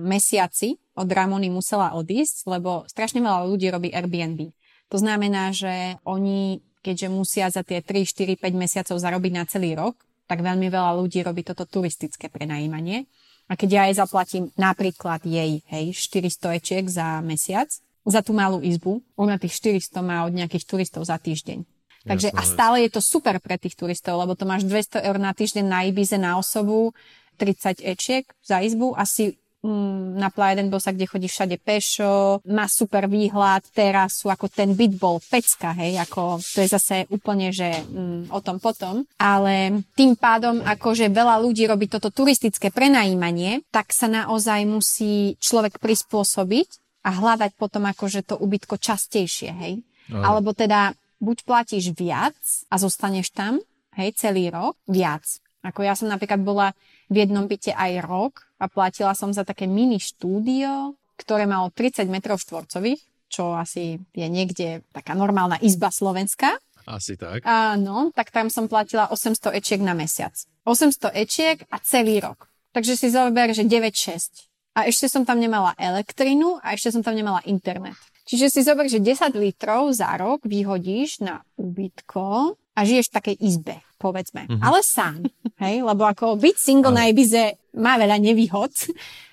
[0.04, 4.52] mesiaci od Ramony musela odísť, lebo strašne veľa ľudí robí Airbnb.
[4.92, 9.72] To znamená, že oni, keďže musia za tie 3, 4, 5 mesiacov zarobiť na celý
[9.72, 9.96] rok,
[10.28, 13.08] tak veľmi veľa ľudí robí toto turistické prenajímanie.
[13.48, 17.72] A keď ja jej zaplatím napríklad jej, hej, 400 ečiek za mesiac,
[18.04, 19.56] za tú malú izbu, ona tých
[19.88, 21.64] 400 má od nejakých turistov za týždeň.
[22.08, 25.32] Takže a stále je to super pre tých turistov, lebo to máš 200 eur na
[25.36, 26.96] týždeň na Ibize na osobu,
[27.38, 32.66] 30 ečiek za izbu, asi mm, na Playa den Bosa, kde chodí všade pešo, má
[32.66, 37.70] super výhľad, terasu, ako ten byt bol pecka, hej, ako to je zase úplne, že
[37.70, 43.94] mm, o tom potom, ale tým pádom, akože veľa ľudí robí toto turistické prenajímanie, tak
[43.94, 46.68] sa naozaj musí človek prispôsobiť
[47.06, 49.74] a hľadať potom akože to ubytko častejšie, hej.
[50.08, 50.24] Aj.
[50.24, 52.38] Alebo teda buď platíš viac
[52.70, 53.60] a zostaneš tam,
[53.98, 55.24] hej, celý rok, viac.
[55.66, 56.70] Ako ja som napríklad bola
[57.08, 62.06] v jednom byte aj rok a platila som za také mini štúdio, ktoré malo 30
[62.06, 66.56] metrov štvorcových, čo asi je niekde taká normálna izba slovenská.
[66.88, 67.44] Asi tak.
[67.44, 70.32] Áno, tak tam som platila 800 ečiek na mesiac.
[70.64, 72.48] 800 ečiek a celý rok.
[72.72, 74.48] Takže si zober, že 9,6.
[74.72, 77.98] A ešte som tam nemala elektrinu a ešte som tam nemala internet.
[78.28, 83.36] Čiže si zober, že 10 litrov za rok vyhodíš na ubytko a žiješ v takej
[83.42, 84.46] izbe, povedzme.
[84.46, 84.62] Mm-hmm.
[84.62, 85.26] Ale sám,
[85.58, 85.82] hej?
[85.82, 86.98] Lebo ako byť single Ale...
[87.02, 88.70] na Ibize má veľa nevýhod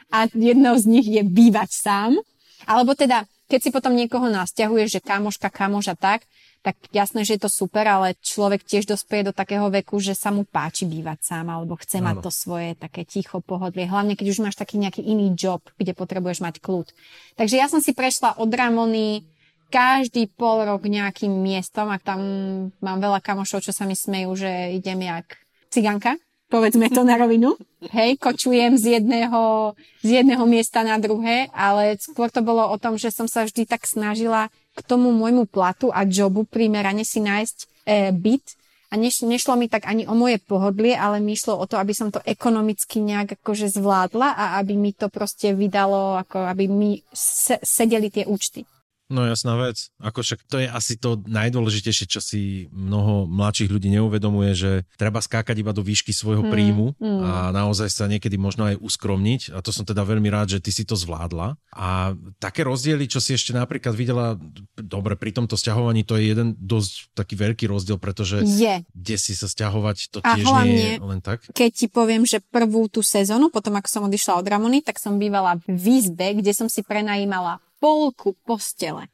[0.09, 2.17] a jednou z nich je bývať sám.
[2.65, 6.25] Alebo teda, keď si potom niekoho nasťahuješ, že kamoška, kamoš a tak,
[6.65, 10.33] tak jasné, že je to super, ale človek tiež dospieje do takého veku, že sa
[10.33, 12.09] mu páči bývať sám, alebo chce Áno.
[12.09, 13.85] mať to svoje také ticho pohodlie.
[13.85, 16.89] Hlavne, keď už máš taký nejaký iný job, kde potrebuješ mať kľud.
[17.37, 19.29] Takže ja som si prešla od Ramony
[19.69, 22.19] každý pol rok nejakým miestom a tam
[22.79, 25.39] mám veľa kamošov, čo sa mi smejú, že idem jak
[25.73, 26.15] ciganka,
[26.47, 27.57] povedzme to na rovinu.
[27.91, 32.95] Hej, kočujem z jedného, z jedného miesta na druhé, ale skôr to bolo o tom,
[32.95, 37.57] že som sa vždy tak snažila k tomu môjmu platu a jobu primerane si nájsť
[37.61, 37.67] e,
[38.11, 38.45] byt
[38.91, 41.91] a neš, nešlo mi tak ani o moje pohodlie, ale mi išlo o to, aby
[41.91, 46.91] som to ekonomicky nejak akože zvládla a aby mi to proste vydalo, ako aby mi
[47.11, 48.63] se, sedeli tie účty.
[49.05, 49.93] No jasná vec.
[50.01, 55.21] Ako však to je asi to najdôležitejšie, čo si mnoho mladších ľudí neuvedomuje, že treba
[55.21, 57.21] skákať iba do výšky svojho hmm, príjmu hmm.
[57.21, 59.53] a naozaj sa niekedy možno aj uskromniť.
[59.53, 61.53] A to som teda veľmi rád, že ty si to zvládla.
[61.69, 64.41] A také rozdiely, čo si ešte napríklad videla,
[64.73, 68.81] dobre, pri tomto sťahovaní to je jeden dosť taký veľký rozdiel, pretože je.
[68.89, 71.45] kde si sa sťahovať, to tiež hlavne, nie je len tak.
[71.53, 75.21] Keď ti poviem, že prvú tú sezónu, potom ako som odišla od Ramony, tak som
[75.21, 79.07] bývala v izbe, kde som si prenajímala polku postele.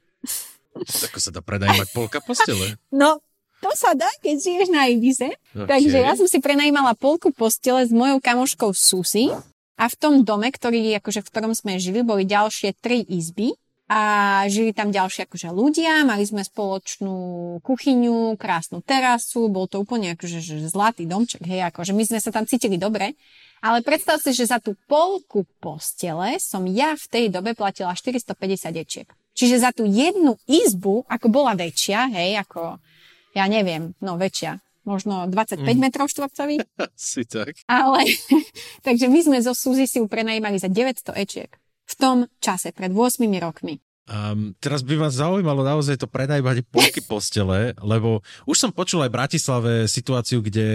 [0.76, 2.80] Ako sa dá prenajímať polka postele?
[2.88, 3.20] No,
[3.62, 5.30] to sa dá, keď žiješ na Ibize.
[5.54, 5.68] Okay.
[5.68, 9.30] Takže ja som si prenajímala polku postele s mojou kamoškou Susi
[9.78, 13.54] a v tom dome, ktorý, akože, v ktorom sme žili, boli ďalšie tri izby
[13.92, 13.98] a
[14.48, 17.12] žili tam ďalšie akože ľudia, mali sme spoločnú
[17.60, 22.32] kuchyňu, krásnu terasu, bol to úplne akože že zlatý domček, hej, akože my sme sa
[22.32, 23.20] tam cítili dobre.
[23.60, 28.80] Ale predstav si, že za tú polku postele som ja v tej dobe platila 450
[28.80, 29.08] ečiek.
[29.36, 32.80] Čiže za tú jednu izbu, ako bola väčšia, hej, ako,
[33.36, 34.56] ja neviem, no väčšia,
[34.88, 35.78] možno 25 mm.
[35.78, 36.64] metrov štvorcových.
[36.96, 37.60] si tak.
[37.68, 38.08] Ale,
[38.88, 41.61] takže my sme zo Suzy si ju prenajímali za 900 ečiek.
[41.92, 43.76] V tom čase, pred 8 rokmi.
[44.02, 48.18] Um, teraz by vás zaujímalo naozaj to predajbať polky postele, lebo
[48.50, 50.68] už som počul aj v Bratislave situáciu, kde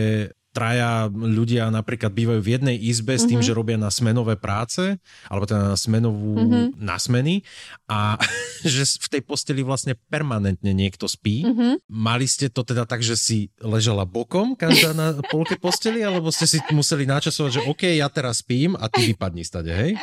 [0.57, 3.53] traja ľudia napríklad bývajú v jednej izbe s tým, mm-hmm.
[3.53, 4.97] že robia na smenové práce,
[5.29, 6.65] alebo teda na smenovú, mm-hmm.
[6.81, 7.45] na smeny
[7.85, 8.17] a
[8.65, 11.45] že v tej posteli vlastne permanentne niekto spí.
[11.45, 11.85] Mm-hmm.
[11.93, 16.49] Mali ste to teda tak, že si ležala bokom každá na polke posteli, alebo ste
[16.49, 19.93] si museli načasovať, že OK, ja teraz spím a ty vypadni stade, hej?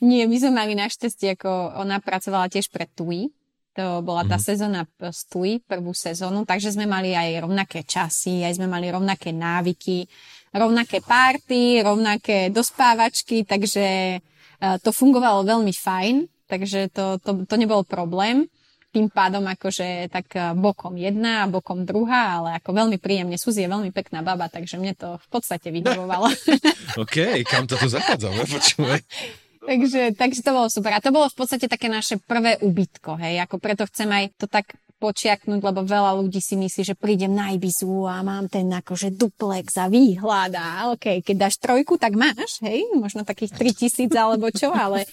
[0.00, 3.28] Nie, my sme mali našťastie, ako ona pracovala tiež pre TUI,
[3.78, 4.42] To bola tá mm.
[4.42, 9.30] sezóna z TUI, prvú sezónu, takže sme mali aj rovnaké časy, aj sme mali rovnaké
[9.30, 10.02] návyky,
[10.50, 17.86] rovnaké párty, rovnaké dospávačky, takže uh, to fungovalo veľmi fajn, takže to, to, to nebol
[17.86, 18.50] problém
[18.88, 23.36] tým pádom akože tak e, bokom jedna a bokom druhá, ale ako veľmi príjemne.
[23.36, 26.32] Suzy je veľmi pekná baba, takže mne to v podstate vyhovovalo.
[26.96, 29.00] OK, kam to tu zachádzame, počúvaj.
[29.68, 30.96] takže, takže to bolo super.
[30.96, 34.48] A to bolo v podstate také naše prvé ubytko, hej, ako preto chcem aj to
[34.48, 39.14] tak počiaknúť, lebo veľa ľudí si myslí, že prídem na Ibizu a mám ten akože
[39.14, 44.50] duplex a výhľad a ok, keď dáš trojku, tak máš, hej, možno takých 3000 alebo
[44.50, 45.06] čo, ale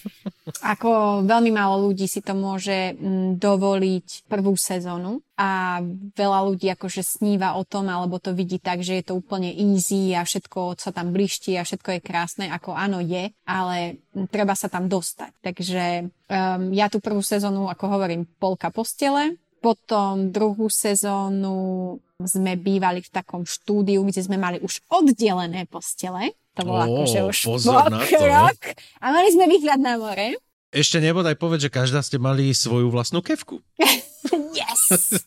[0.60, 5.84] ako veľmi málo ľudí si to môže mm, dovoliť prvú sezónu a
[6.16, 10.16] veľa ľudí akože sníva o tom, alebo to vidí tak, že je to úplne easy
[10.16, 14.00] a všetko sa tam bliští a všetko je krásne, ako áno je, ale
[14.32, 15.32] treba sa tam dostať.
[15.44, 23.02] Takže um, ja tú prvú sezónu, ako hovorím, polka postele, potom druhú sezónu sme bývali
[23.02, 26.38] v takom štúdiu, kde sme mali už oddelené postele.
[26.54, 28.54] To bolo oh, akože už pozor na krok.
[28.62, 28.78] To.
[29.02, 30.38] A mali sme výhľad na more.
[30.70, 33.58] Ešte nebodaj povedať, že každá ste mali svoju vlastnú kevku.
[34.54, 35.26] yes!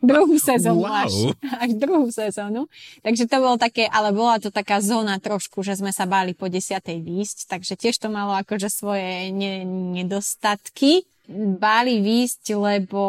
[0.00, 1.04] druhú sezónu wow.
[1.04, 2.72] až, až druhú sezónu.
[3.04, 6.48] Takže to bolo také, ale bola to taká zóna trošku, že sme sa báli po
[6.48, 9.68] desiatej výsť, takže tiež to malo akože svoje ne-
[10.00, 11.04] nedostatky
[11.58, 13.02] báli výjsť, lebo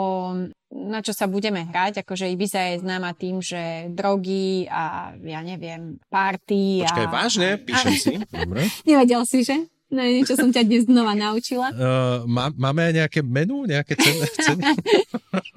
[0.68, 5.96] na čo sa budeme hrať, akože Ibiza je známa tým, že drogy a ja neviem,
[6.12, 7.12] party Počkaj, a...
[7.12, 7.50] vážne?
[7.68, 8.14] Píšem si.
[8.28, 8.68] Dobre.
[8.84, 9.68] Nevedel si, že?
[9.88, 11.72] No, niečo som ťa dnes znova naučila.
[11.72, 14.20] Uh, má, máme aj nejaké menu, nejaké ceny?
[14.52, 14.64] ceny?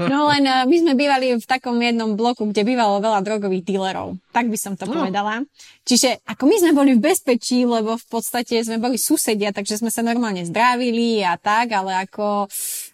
[0.07, 4.15] no len uh, my sme bývali v takom jednom bloku, kde bývalo veľa drogových dílerov.
[4.31, 5.03] Tak by som to no.
[5.03, 5.43] povedala.
[5.83, 9.91] Čiže ako my sme boli v bezpečí, lebo v podstate sme boli susedia, takže sme
[9.91, 12.47] sa normálne zdravili a tak, ale ako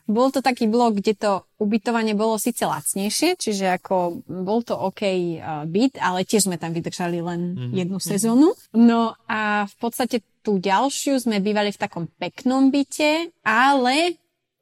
[0.07, 5.03] bol to taký blok, kde to ubytovanie bolo síce lacnejšie, čiže ako bol to OK
[5.03, 7.73] uh, byt, ale tiež sme tam vydržali len mm-hmm.
[7.75, 8.49] jednu sezónu.
[8.73, 14.15] No a v podstate tú ďalšiu sme bývali v takom peknom byte, ale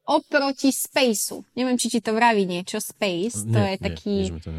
[0.05, 1.45] oproti Spaceu.
[1.57, 2.81] Neviem, či ti to vraví niečo.
[2.81, 4.17] Space, to nie, je taký...
[4.29, 4.53] Nie, to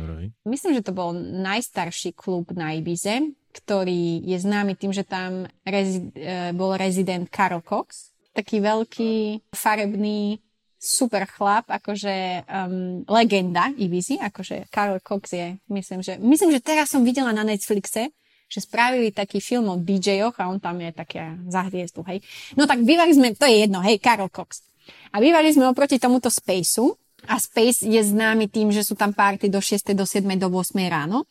[0.49, 6.11] myslím, že to bol najstarší klub na Ibize, ktorý je známy tým, že tam rezi-
[6.17, 8.11] e, bol rezident Karol Cox.
[8.35, 9.13] Taký veľký,
[9.55, 10.43] farebný,
[10.85, 16.93] super chlap, akože um, legenda Ibizy, akože Karol Cox je, myslím, že, myslím, že teraz
[16.93, 18.13] som videla na Netflixe,
[18.45, 22.21] že spravili taký film o DJ-och a on tam je také za hviezdu, hej.
[22.53, 24.61] No tak bývali sme, to je jedno, hej, Karol Cox.
[25.09, 26.93] A bývali sme oproti tomuto Spaceu
[27.25, 29.97] a Space je známy tým, že sú tam party do 6.
[29.97, 30.21] do 7.
[30.37, 30.77] do 8.
[30.85, 31.25] ráno.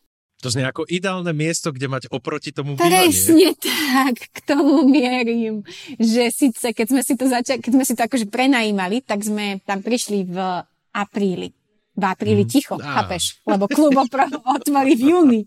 [0.45, 3.09] To znie ako ideálne miesto, kde mať oproti tomu bývanie.
[3.09, 5.65] Presne tak, k tomu mierim.
[5.97, 9.57] Že síce, keď sme si to začali, keď sme si to akože prenajímali, tak sme
[9.65, 10.37] tam prišli v
[10.93, 11.49] apríli.
[11.97, 12.49] V apríli mm.
[12.53, 13.01] ticho, ah.
[13.01, 13.41] chápeš?
[13.41, 13.97] Lebo klub
[14.61, 15.41] otvorí v júni.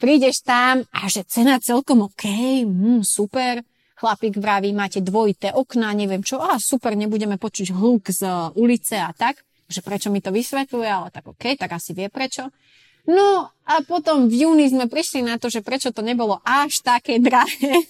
[0.00, 2.24] Prídeš tam a že cena celkom OK,
[2.64, 3.60] mm, super.
[4.00, 8.24] Chlapík vraví, máte dvojité okná, neviem čo, a super, nebudeme počuť hluk z
[8.56, 9.44] ulice a tak.
[9.68, 12.48] Že prečo mi to vysvetľuje, ale tak OK, tak asi vie prečo.
[13.04, 17.20] No a potom v júni sme prišli na to, že prečo to nebolo až také
[17.24, 17.84] drahé.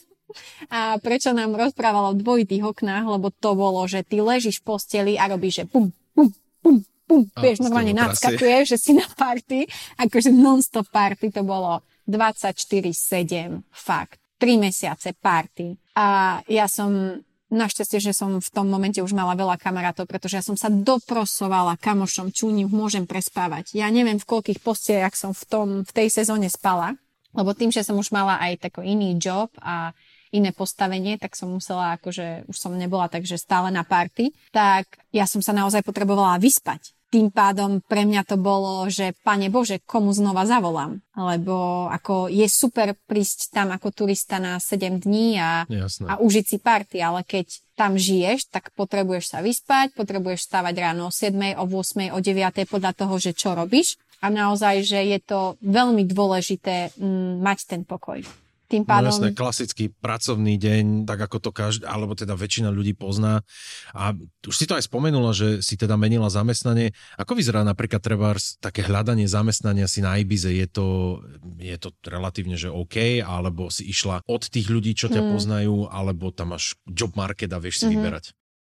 [0.66, 5.12] A prečo nám rozprávalo o dvojitých oknách, lebo to bolo, že ty ležíš v posteli
[5.14, 10.34] a robíš, že pum, pum, pum, pum, vieš, normálne nadskakuješ, že si na party, akože
[10.34, 14.18] non-stop party, to bolo 24-7, fakt.
[14.42, 15.78] 3 mesiace party.
[15.94, 17.22] A ja som
[17.54, 21.78] Našťastie, že som v tom momente už mala veľa kamarátov, pretože ja som sa doprosovala
[21.78, 23.78] kamošom, nich môžem prespávať.
[23.78, 26.98] Ja neviem, v koľkých posteliach som v, tom, v tej sezóne spala,
[27.30, 29.94] lebo tým, že som už mala aj taký iný job a
[30.34, 35.30] iné postavenie, tak som musela, akože už som nebola takže stále na party, tak ja
[35.30, 40.10] som sa naozaj potrebovala vyspať tým pádom pre mňa to bolo, že pane Bože, komu
[40.10, 40.98] znova zavolám.
[41.14, 45.62] Lebo ako je super prísť tam ako turista na 7 dní a,
[46.10, 47.46] a užiť si party, ale keď
[47.78, 52.66] tam žiješ, tak potrebuješ sa vyspať, potrebuješ stávať ráno o 7, o 8, o 9
[52.66, 53.94] podľa toho, že čo robíš.
[54.18, 58.26] A naozaj, že je to veľmi dôležité m, mm, mať ten pokoj.
[58.64, 59.12] Tým no pádom...
[59.12, 63.44] No jasné, klasický pracovný deň, tak ako to každý, alebo teda väčšina ľudí pozná.
[63.92, 66.96] A už si to aj spomenula, že si teda menila zamestnanie.
[67.20, 68.32] Ako vyzerá napríklad treba
[68.64, 70.48] také hľadanie zamestnania si na Ibize?
[70.48, 71.20] Je to,
[71.60, 75.30] je to relatívne, že OK, alebo si išla od tých ľudí, čo ťa hmm.
[75.36, 77.94] poznajú, alebo tam máš job market a vieš si hmm.
[78.00, 78.24] vyberať?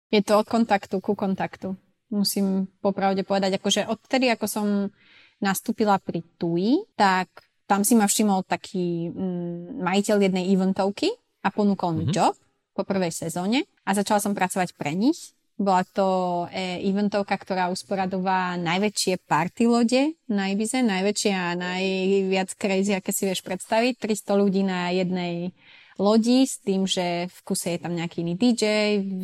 [0.09, 1.75] Je to od kontaktu ku kontaktu.
[2.09, 4.65] Musím popravde povedať, akože odtedy, ako som
[5.37, 7.29] nastúpila pri TUI, tak
[7.69, 11.13] tam si ma všimol taký mm, majiteľ jednej eventovky
[11.45, 12.09] a ponúkol mm-hmm.
[12.09, 12.15] mi mhm.
[12.17, 12.33] job
[12.73, 18.55] po prvej sezóne a začala som pracovať pre nich Bola to e, eventovka, ktorá usporadová
[18.55, 23.99] najväčšie party lode na Ibize, najväčšie a najviac crazy, aké si vieš predstaviť.
[23.99, 25.51] 300 ľudí na jednej
[25.99, 28.63] lodi s tým, že v kuse je tam nejaký iný DJ,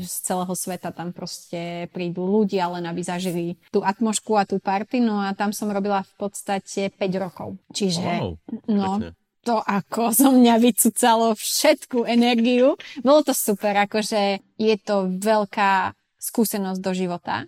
[0.04, 5.00] z celého sveta tam proste prídu ľudia, len aby zažili tú atmošku a tú party,
[5.00, 7.56] no a tam som robila v podstate 5 rokov.
[7.72, 8.32] Čiže, wow,
[8.68, 9.16] no, pekne
[9.46, 12.82] to ako zo mňa vycúcalo všetku energiu.
[13.06, 17.46] Bolo to super, akože je to veľká skúsenosť do života.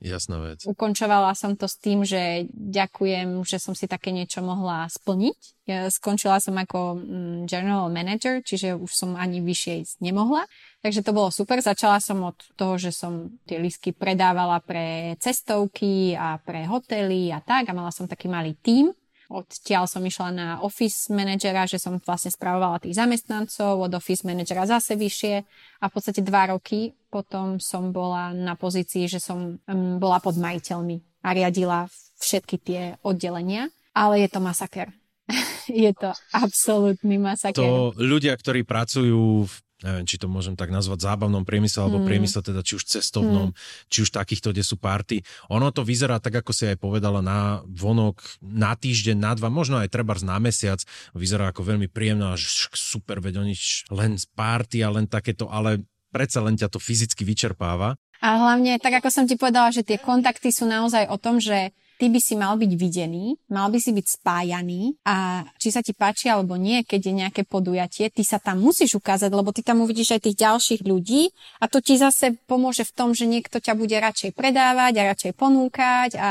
[0.00, 0.64] Jasná vec.
[0.64, 5.68] Ukončovala som to s tým, že ďakujem, že som si také niečo mohla splniť.
[5.68, 10.48] Ja skončila som ako mm, general manager, čiže už som ani vyššie ísť nemohla.
[10.80, 11.60] Takže to bolo super.
[11.60, 17.44] Začala som od toho, že som tie lístky predávala pre cestovky a pre hotely a
[17.44, 18.96] tak a mala som taký malý tím
[19.30, 24.66] Odtiaľ som išla na office managera, že som vlastne spravovala tých zamestnancov, od office managera
[24.66, 25.34] zase vyššie
[25.78, 29.58] a v podstate dva roky potom som bola na pozícii, že som
[29.98, 31.90] bola pod majiteľmi a riadila
[32.22, 33.68] všetky tie oddelenia.
[33.90, 34.94] Ale je to masaker.
[35.66, 37.58] je to absolútny masaker.
[37.58, 42.06] To ľudia, ktorí pracujú v neviem, či to môžem tak nazvať zábavnom priemysle, alebo mm.
[42.06, 43.56] priemysle teda či už cestovnom, mm.
[43.88, 45.24] či už takýchto, kde sú party.
[45.48, 49.80] Ono to vyzerá tak, ako si aj povedala, na vonok, na týždeň, na dva, možno
[49.80, 50.84] aj treba na mesiac.
[51.16, 53.56] Vyzerá ako veľmi príjemná, až super, veď oni
[53.88, 55.80] len z party a len takéto, ale
[56.10, 57.96] predsa len ťa to fyzicky vyčerpáva.
[58.20, 61.72] A hlavne, tak ako som ti povedala, že tie kontakty sú naozaj o tom, že
[61.96, 65.92] ty by si mal byť videný, mal by si byť spájaný a či sa ti
[65.92, 69.84] páči alebo nie, keď je nejaké podujatie, ty sa tam musíš ukázať, lebo ty tam
[69.84, 71.28] uvidíš aj tých ďalších ľudí
[71.60, 75.32] a to ti zase pomôže v tom, že niekto ťa bude radšej predávať a radšej
[75.36, 76.30] ponúkať a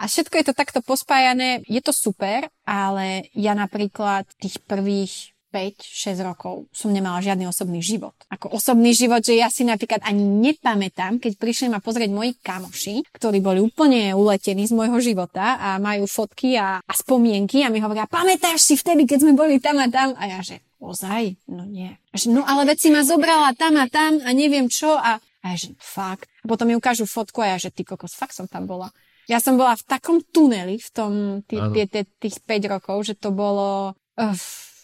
[0.00, 6.16] a všetko je to takto pospájané, je to super, ale ja napríklad tých prvých 5-6
[6.24, 8.16] rokov som nemala žiadny osobný život.
[8.32, 13.04] Ako osobný život, že ja si napríklad ani nepamätám, keď prišli ma pozrieť moji kamoši,
[13.12, 17.84] ktorí boli úplne uletení z môjho života a majú fotky a, a spomienky a mi
[17.84, 20.16] hovoria, pamätáš si vtedy, keď sme boli tam a tam?
[20.16, 21.36] A ja že, ozaj?
[21.52, 21.92] No nie.
[22.16, 25.44] Že, no ale veď si ma zobrala tam a tam a neviem čo a, a
[25.52, 26.32] ja že, fakt.
[26.40, 28.88] A potom mi ukážu fotku a ja že, ty kokos, fakt som tam bola.
[29.30, 31.12] Ja som bola v takom tuneli v tom,
[31.46, 33.94] tý, tý, tý, tých 5 rokov, že to bolo...
[34.18, 34.34] Uh,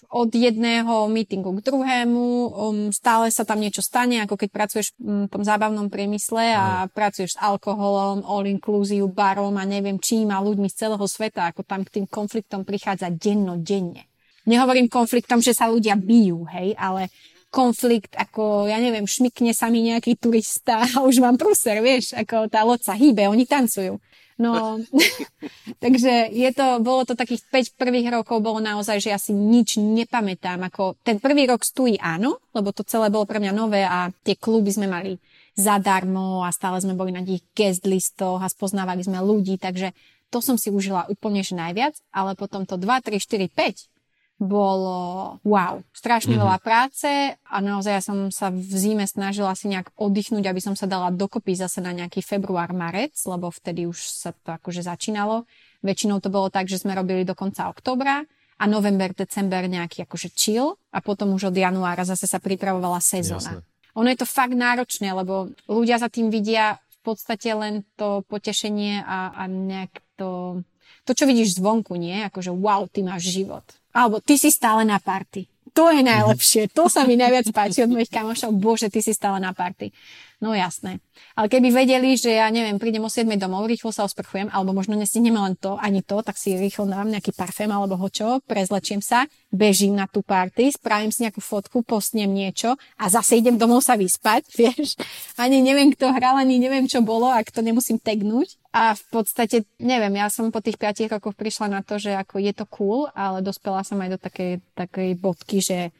[0.08, 5.28] od jedného meetingu k druhému, um, stále sa tam niečo stane, ako keď pracuješ v
[5.28, 6.92] tom zábavnom priemysle a no.
[6.96, 11.60] pracuješ s alkoholom, all inclusive, barom a neviem čím a ľuďmi z celého sveta, ako
[11.60, 14.08] tam k tým konfliktom prichádza denno, denne.
[14.48, 17.12] Nehovorím konfliktom, že sa ľudia bijú, hej, ale
[17.52, 22.48] konflikt, ako, ja neviem, šmikne sa mi nejaký turista a už mám pruser, vieš, ako
[22.48, 24.00] tá loď sa hýbe, oni tancujú.
[24.38, 24.78] No,
[25.82, 27.42] takže je to, bolo to takých
[27.74, 30.62] 5 prvých rokov, bolo naozaj, že ja si nič nepamätám.
[30.70, 34.38] Ako ten prvý rok stojí áno, lebo to celé bolo pre mňa nové a tie
[34.38, 35.18] kluby sme mali
[35.58, 39.90] zadarmo a stále sme boli na tých guest listoch a spoznávali sme ľudí, takže
[40.30, 43.97] to som si užila úplne že najviac, ale potom to 2, 3, 4, 5
[44.38, 46.46] bolo wow, strašne mm-hmm.
[46.46, 50.78] veľa práce a naozaj ja som sa v zime snažila si nejak oddychnúť, aby som
[50.78, 55.42] sa dala dokopy zase na nejaký február, marec, lebo vtedy už sa to akože začínalo.
[55.82, 58.22] Väčšinou to bolo tak, že sme robili do konca oktobra
[58.62, 63.58] a november, december nejaký akože chill a potom už od januára zase sa pripravovala sezóna.
[63.58, 63.66] Jasne.
[63.98, 69.02] Ono je to fakt náročné, lebo ľudia za tým vidia v podstate len to potešenie
[69.02, 70.62] a, a nejak to,
[71.02, 72.22] to, čo vidíš zvonku, nie?
[72.30, 75.48] Akože wow, ty máš život alebo ty si stále na party.
[75.76, 76.74] To je najlepšie.
[76.74, 78.50] To sa mi najviac páči od mojich kamošov.
[78.58, 79.94] Bože, ty si stále na party.
[80.38, 81.02] No jasné.
[81.34, 84.94] Ale keby vedeli, že ja neviem, prídem o 7 domov, rýchlo sa osprchujem, alebo možno
[84.94, 89.26] nestihneme len to, ani to, tak si rýchlo dám nejaký parfém alebo hočo, prezlečiem sa,
[89.50, 93.98] bežím na tú party, spravím si nejakú fotku, postnem niečo a zase idem domov sa
[93.98, 94.94] vyspať, vieš.
[95.34, 98.62] Ani neviem, kto hral, ani neviem, čo bolo, ak to nemusím tegnúť.
[98.70, 102.38] A v podstate, neviem, ja som po tých 5 rokoch prišla na to, že ako
[102.38, 105.90] je to cool, ale dospela som aj do takej, takej bodky, že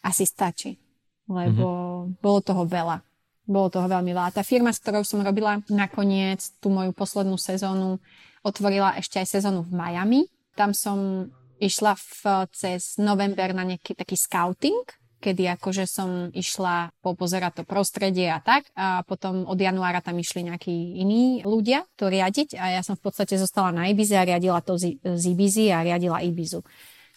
[0.00, 0.80] asi stačí.
[1.28, 1.66] Lebo
[2.08, 2.24] mm-hmm.
[2.24, 3.11] bolo toho veľa
[3.46, 4.34] bolo toho veľmi veľa.
[4.34, 7.98] Tá firma, s ktorou som robila nakoniec tú moju poslednú sezónu,
[8.42, 10.20] otvorila ešte aj sezónu v Miami.
[10.54, 11.30] Tam som
[11.62, 14.82] išla v, cez november na nejaký taký scouting,
[15.22, 20.50] kedy akože som išla popozerať to prostredie a tak a potom od januára tam išli
[20.50, 24.58] nejakí iní ľudia to riadiť a ja som v podstate zostala na Ibize a riadila
[24.66, 26.66] to z, z Ibizy a riadila Ibizu.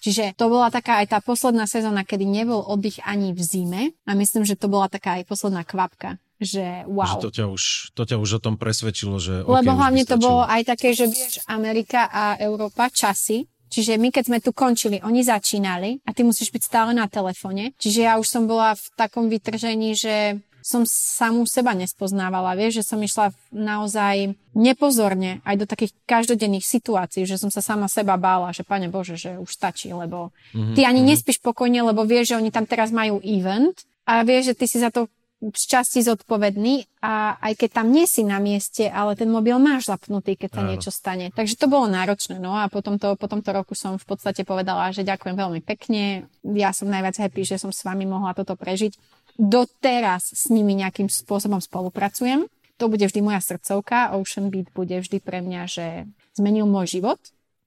[0.04, 4.12] Čiže to bola taká aj tá posledná sezóna, kedy nebol oddych ani v zime a
[4.14, 7.16] myslím, že to bola taká aj posledná kvapka že wow.
[7.16, 7.64] Že to ťa už,
[7.96, 11.08] to ťa už o tom presvedčilo, že Lebo okay, hlavne to bolo aj také, že
[11.08, 16.24] vieš, Amerika a Európa časy, Čiže my, keď sme tu končili, oni začínali a ty
[16.24, 17.76] musíš byť stále na telefóne.
[17.76, 22.57] Čiže ja už som bola v takom vytržení, že som samú seba nespoznávala.
[22.57, 27.86] Vieš, že som išla naozaj nepozorne aj do takých každodenných situácií, že som sa sama
[27.86, 30.74] seba bála, že pane Bože, že už stačí, lebo mm-hmm.
[30.74, 31.09] ty ani mm-hmm.
[31.13, 33.78] nespíš pokojne, lebo vieš, že oni tam teraz majú event
[34.09, 35.05] a vieš, že ty si za to
[35.53, 39.86] z časti zodpovedný a aj keď tam nie si na mieste, ale ten mobil máš
[39.86, 40.70] zapnutý, keď sa Áno.
[40.74, 41.30] niečo stane.
[41.30, 42.41] Takže to bolo náročné.
[42.41, 46.26] No a potom to, po tomto roku som v podstate povedala, že ďakujem veľmi pekne.
[46.41, 48.97] Ja som najviac happy, že som s vami mohla toto prežiť.
[49.36, 52.48] Doteraz s nimi nejakým spôsobom spolupracujem.
[52.80, 54.16] To bude vždy moja srdcovka.
[54.16, 57.20] Ocean Beat bude vždy pre mňa, že zmenil môj život,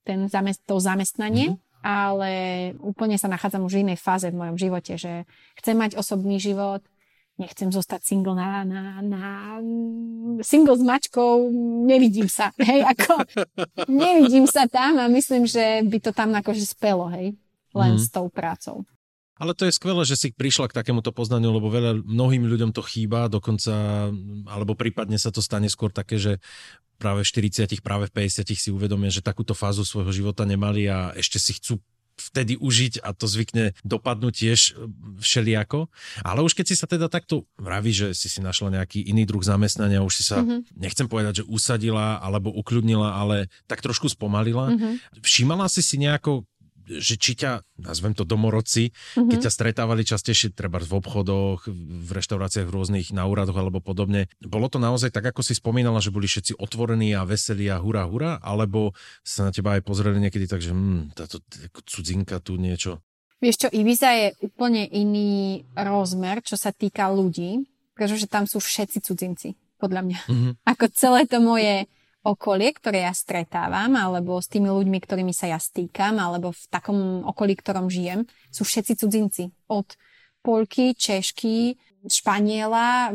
[0.05, 1.57] ten zamest- to zamestnanie.
[1.57, 2.31] Mm-hmm ale
[2.83, 6.83] úplne sa nachádzam už v inej fáze v mojom živote, že chcem mať osobný život,
[7.39, 9.23] nechcem zostať single na, na, na
[10.43, 11.47] single s mačkou,
[11.87, 13.23] nevidím sa, hej, ako
[13.87, 17.39] nevidím sa tam a myslím, že by to tam akože spelo, hej,
[17.73, 18.03] len mm.
[18.03, 18.83] s tou prácou.
[19.39, 22.83] Ale to je skvelé, že si prišla k takémuto poznaniu, lebo veľa, mnohým ľuďom to
[22.83, 24.11] chýba, dokonca,
[24.51, 26.43] alebo prípadne sa to stane skôr také, že
[26.99, 31.15] práve v 40, práve v 50 si uvedomia, že takúto fázu svojho života nemali a
[31.15, 31.79] ešte si chcú
[32.19, 34.91] vtedy užiť a to zvykne dopadnúť tiež e,
[35.23, 35.87] všelijako.
[36.27, 39.41] Ale už keď si sa teda takto vraví, že si si našla nejaký iný druh
[39.41, 40.75] zamestnania, už si sa, mm-hmm.
[40.75, 44.75] nechcem povedať, že usadila alebo ukľudnila, ale tak trošku spomalila.
[44.75, 45.23] Mm-hmm.
[45.23, 46.43] Všímala si si nejako
[46.89, 49.29] že či ťa, nazvem to domorodci, mm-hmm.
[49.29, 54.33] keď ťa stretávali častejšie treba v obchodoch, v reštauráciách v rôznych na úradoch alebo podobne.
[54.41, 58.09] Bolo to naozaj tak, ako si spomínala, že boli všetci otvorení a veselí a hurá,
[58.09, 61.45] hurá, alebo sa na teba aj pozreli niekedy tak, že hm, táto
[61.85, 63.05] cudzinka tu niečo.
[63.39, 67.63] Vieš čo, Ibiza je úplne iný rozmer, čo sa týka ľudí,
[67.95, 70.21] pretože tam sú všetci cudzinci, podľa mňa.
[70.27, 70.53] Mm-hmm.
[70.67, 71.87] Ako celé to moje
[72.27, 77.23] okolie, ktoré ja stretávam, alebo s tými ľuďmi, ktorými sa ja stýkam, alebo v takom
[77.25, 79.45] okolí, ktorom žijem, sú všetci cudzinci.
[79.71, 79.87] Od
[80.43, 83.11] Polky, Češky, Španiela,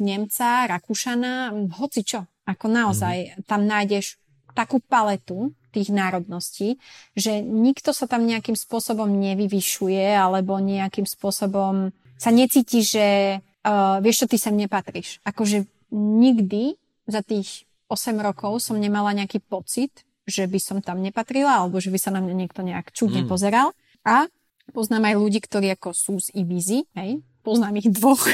[0.00, 2.24] Nemca, Rakúšana, hoci čo.
[2.48, 3.44] Ako naozaj, mm-hmm.
[3.46, 4.18] tam nájdeš
[4.52, 6.76] takú paletu tých národností,
[7.16, 14.24] že nikto sa tam nejakým spôsobom nevyvyšuje alebo nejakým spôsobom sa necíti, že uh, vieš
[14.24, 15.24] čo, ty sem nepatríš.
[15.24, 16.76] Akože nikdy
[17.08, 21.92] za tých 8 rokov som nemala nejaký pocit, že by som tam nepatrila, alebo že
[21.92, 23.28] by sa na mňa niekto nejak čudne mm.
[23.28, 23.76] pozeral.
[24.00, 24.32] A
[24.72, 28.22] poznám aj ľudí, ktorí ako sú z Ibizy, hej, poznám ich dvoch,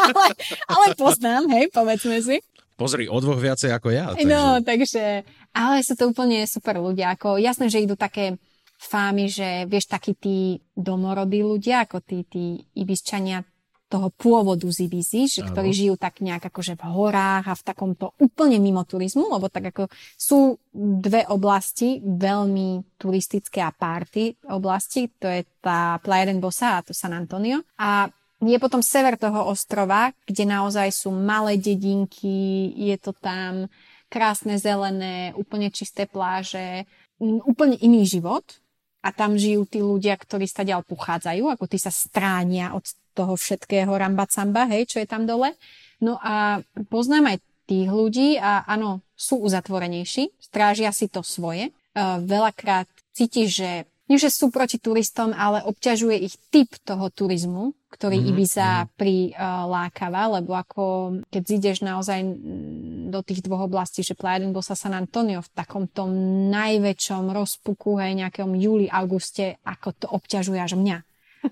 [0.00, 0.26] ale,
[0.70, 2.40] ale poznám, hej, povedzme si.
[2.78, 4.14] Pozri, o dvoch viacej ako ja.
[4.14, 4.30] Takže...
[4.30, 7.18] No, takže, ale sú to úplne super ľudia.
[7.18, 8.38] Ako, jasné, že idú také
[8.78, 13.42] fámy, že vieš, takí tí domorodí ľudia, ako tí, tí ibisčania,
[13.88, 18.12] toho pôvodu z Ibizy, že, ktorí žijú tak nejak akože v horách a v takomto
[18.20, 25.26] úplne mimo turizmu, lebo tak ako sú dve oblasti veľmi turistické a party oblasti, to
[25.26, 27.64] je tá Playa del Bosa a to San Antonio.
[27.80, 33.66] A je potom sever toho ostrova, kde naozaj sú malé dedinky, je to tam
[34.12, 36.86] krásne zelené, úplne čisté pláže,
[37.20, 38.44] úplne iný život
[39.02, 42.82] a tam žijú tí ľudia, ktorí ďal pochádzajú, ako tí sa stránia od
[43.18, 45.58] toho všetkého rambacamba, hej, čo je tam dole.
[45.98, 51.74] No a poznám aj tých ľudí a áno, sú uzatvorenejší, strážia si to svoje.
[52.22, 53.70] Veľakrát cítiš, že
[54.08, 58.30] nie, že sú proti turistom, ale obťažuje ich typ toho turizmu, ktorý mm-hmm.
[58.32, 58.92] Ibiza mm-hmm.
[58.96, 60.84] prilákava, lebo ako
[61.28, 62.24] keď zídeš naozaj
[63.12, 66.08] do tých dvoch oblastí, že Playa del sa San Antonio v takom tom
[66.48, 71.04] najväčšom rozpuku, hej, nejakom júli, auguste, ako to obťažuje až mňa.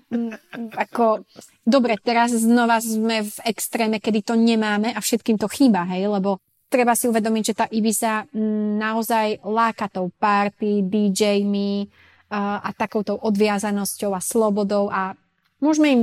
[0.09, 0.37] Mm,
[0.75, 1.27] ako,
[1.63, 6.41] dobre, teraz znova sme v extréme, kedy to nemáme a všetkým to chýba, hej, lebo
[6.67, 11.87] treba si uvedomiť, že tá Ibiza mm, naozaj láka tou party, DJmi
[12.31, 15.15] a, a takouto odviazanosťou a slobodou a
[15.63, 16.01] môžeme im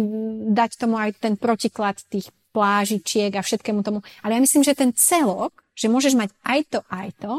[0.57, 4.01] dať tomu aj ten protiklad tých plážičiek a všetkému tomu.
[4.23, 7.33] Ale ja myslím, že ten celok, že môžeš mať aj to, aj to,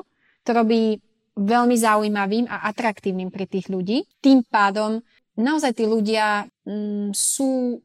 [0.44, 1.00] to robí
[1.36, 4.08] veľmi zaujímavým a atraktívnym pre tých ľudí.
[4.24, 5.04] Tým pádom
[5.40, 7.80] naozaj tí ľudia mm, sú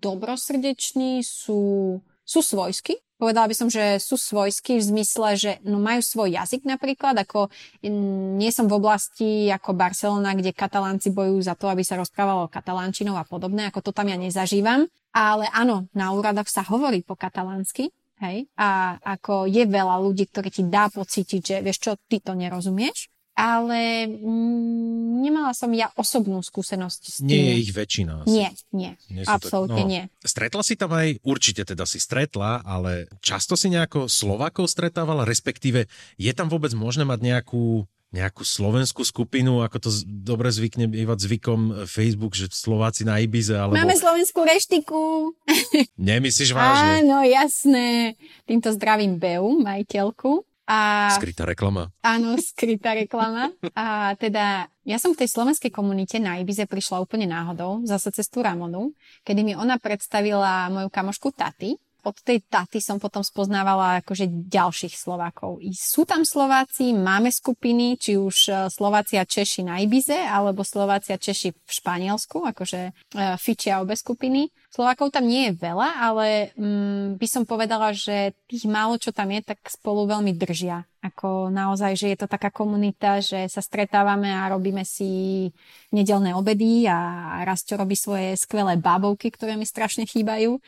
[0.00, 2.96] dobrosrdeční, sú, sú svojskí.
[3.18, 7.50] Povedala by som, že sú svojskí v zmysle, že no majú svoj jazyk napríklad, ako
[7.82, 12.46] mm, nie som v oblasti ako Barcelona, kde katalánci bojujú za to, aby sa rozprávalo
[12.46, 14.86] katalánčinou a podobné, ako to tam ja nezažívam.
[15.10, 17.90] Ale áno, na úradoch sa hovorí po katalánsky,
[18.22, 22.38] hej, a ako je veľa ľudí, ktorí ti dá pocítiť, že vieš čo, ty to
[22.38, 27.30] nerozumieš, ale mm, nemala som ja osobnú skúsenosť s tým.
[27.30, 28.26] Nie je ich väčšina.
[28.26, 28.34] Asi.
[28.34, 30.02] Nie, nie, nie absolútne no, nie.
[30.26, 35.86] Stretla si tam aj, určite teda si stretla, ale často si nejako Slovakov stretávala, respektíve
[36.18, 41.84] je tam vôbec možné mať nejakú nejakú slovenskú skupinu, ako to dobre zvykne bývať zvykom
[41.84, 43.76] Facebook, že Slováci na Ibize, alebo...
[43.76, 45.36] Máme slovenskú reštiku.
[46.00, 47.04] Nemyslíš vážne?
[47.04, 48.16] Áno, jasné.
[48.48, 50.40] Týmto zdravím Beu, majiteľku.
[50.68, 51.88] A, skrytá reklama.
[52.04, 53.48] Áno, skrytá reklama.
[53.72, 58.28] A teda ja som v tej slovenskej komunite na Ibize prišla úplne náhodou, zase cez
[58.28, 58.92] tú Ramonu,
[59.24, 64.94] kedy mi ona predstavila moju kamošku Taty, od tej taty som potom spoznávala akože ďalších
[64.94, 65.58] Slovákov.
[65.58, 71.18] I sú tam Slováci, máme skupiny, či už e, Slovácia Češi na Ibize, alebo Slovácia
[71.18, 72.92] Češi v Španielsku, akože e,
[73.42, 74.46] fičia obe skupiny.
[74.70, 79.34] Slovákov tam nie je veľa, ale mm, by som povedala, že tých málo, čo tam
[79.34, 80.86] je, tak spolu veľmi držia.
[80.98, 85.46] Ako naozaj, že je to taká komunita, že sa stretávame a robíme si
[85.94, 90.58] nedelné obedy a raz čo robí svoje skvelé bábovky, ktoré mi strašne chýbajú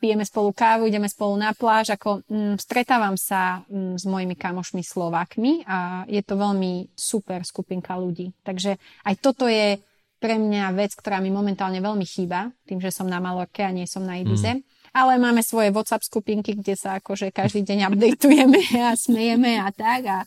[0.00, 4.80] pijeme spolu kávu, ideme spolu na pláž, ako mm, stretávam sa mm, s mojimi kamošmi
[4.80, 8.32] Slovákmi a je to veľmi super skupinka ľudí.
[8.40, 9.76] Takže aj toto je
[10.16, 13.84] pre mňa vec, ktorá mi momentálne veľmi chýba, tým, že som na Malorke a nie
[13.84, 14.56] som na Ibize.
[14.56, 14.64] Mm.
[14.90, 20.02] Ale máme svoje WhatsApp skupinky, kde sa akože každý deň updateujeme a smejeme a tak.
[20.08, 20.18] A,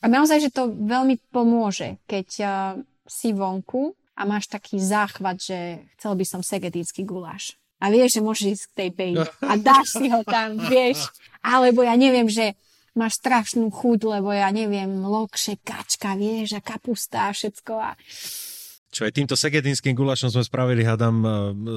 [0.00, 2.50] a naozaj, že to veľmi pomôže, keď uh,
[3.04, 5.58] si vonku a máš taký záchvat, že
[5.96, 9.96] chcel by som segedícky guláš a vieš, že môžeš ísť k tej baby a dáš
[9.96, 11.08] si ho tam, vieš.
[11.40, 12.52] Alebo ja neviem, že
[12.92, 17.72] máš strašnú chuť, lebo ja neviem, lokše, kačka, vieš, a kapusta a všetko.
[17.80, 17.96] A...
[18.90, 21.28] Čo aj týmto segedinským gulašom sme spravili, hádam, e,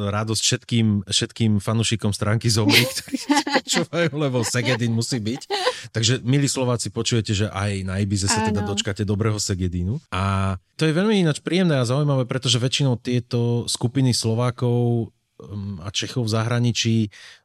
[0.10, 3.18] radosť všetkým, všetkým fanúšikom stránky Zomri, ktorí
[3.62, 5.41] počúvajú, lebo Segedin musí byť.
[5.93, 10.01] Takže, milí Slováci, počujete, že aj na Ibize sa teda dočkáte dobrého Segedinu.
[10.10, 15.14] A to je veľmi ináč príjemné a zaujímavé, pretože väčšinou tieto skupiny Slovákov
[15.84, 16.95] a Čechov v zahraničí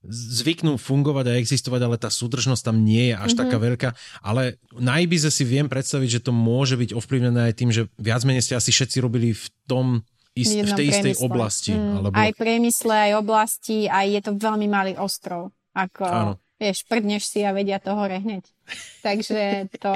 [0.09, 3.41] zvyknú fungovať a existovať, ale tá súdržnosť tam nie je až mm-hmm.
[3.41, 3.89] taká veľká.
[4.21, 8.23] Ale na Ibize si viem predstaviť, že to môže byť ovplyvnené aj tým, že viac
[8.29, 10.05] menej ste asi všetci robili v tom
[10.37, 11.73] ist, v, tej istej oblasti.
[11.75, 12.15] Mm, alebo...
[12.15, 15.51] Aj priemysle, aj oblasti, aj je to veľmi malý ostrov.
[15.75, 16.33] Ako, Áno.
[16.59, 18.45] vieš, prdneš si a vedia to hore hneď.
[19.07, 19.93] Takže to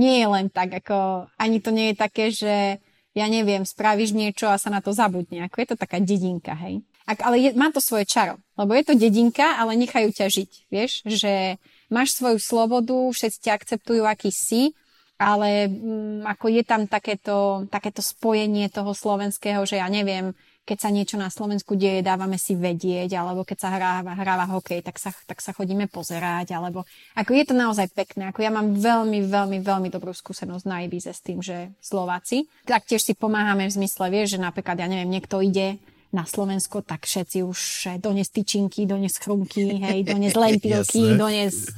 [0.00, 2.80] nie je len tak, ako ani to nie je také, že
[3.12, 5.44] ja neviem, spravíš niečo a sa na to zabudne.
[5.44, 6.80] Ako je to taká dedinka, hej.
[7.04, 10.50] Ak, ale je, má to svoje čaro, lebo je to dedinka, ale nechajú ťa žiť,
[10.70, 11.58] vieš, že
[11.90, 14.70] máš svoju slobodu, všetci ťa akceptujú, aký si,
[15.18, 20.78] ale m, mm, ako je tam takéto, takéto spojenie toho slovenského, že ja neviem, keď
[20.78, 24.96] sa niečo na Slovensku deje, dávame si vedieť, alebo keď sa hráva, hráva hokej, tak
[25.02, 26.86] sa, tak sa chodíme pozerať, alebo
[27.18, 28.30] ako je to naozaj pekné.
[28.30, 32.46] Ako ja mám veľmi, veľmi, veľmi dobrú skúsenosť na Ibize s tým, že Slováci.
[32.62, 35.82] Taktiež si pomáhame v zmysle, vieš, že napríklad, ja neviem, niekto ide
[36.12, 37.58] na Slovensko, tak všetci už
[37.98, 41.72] dones tyčinky, dones chrumky, hej, dones lentilky, dones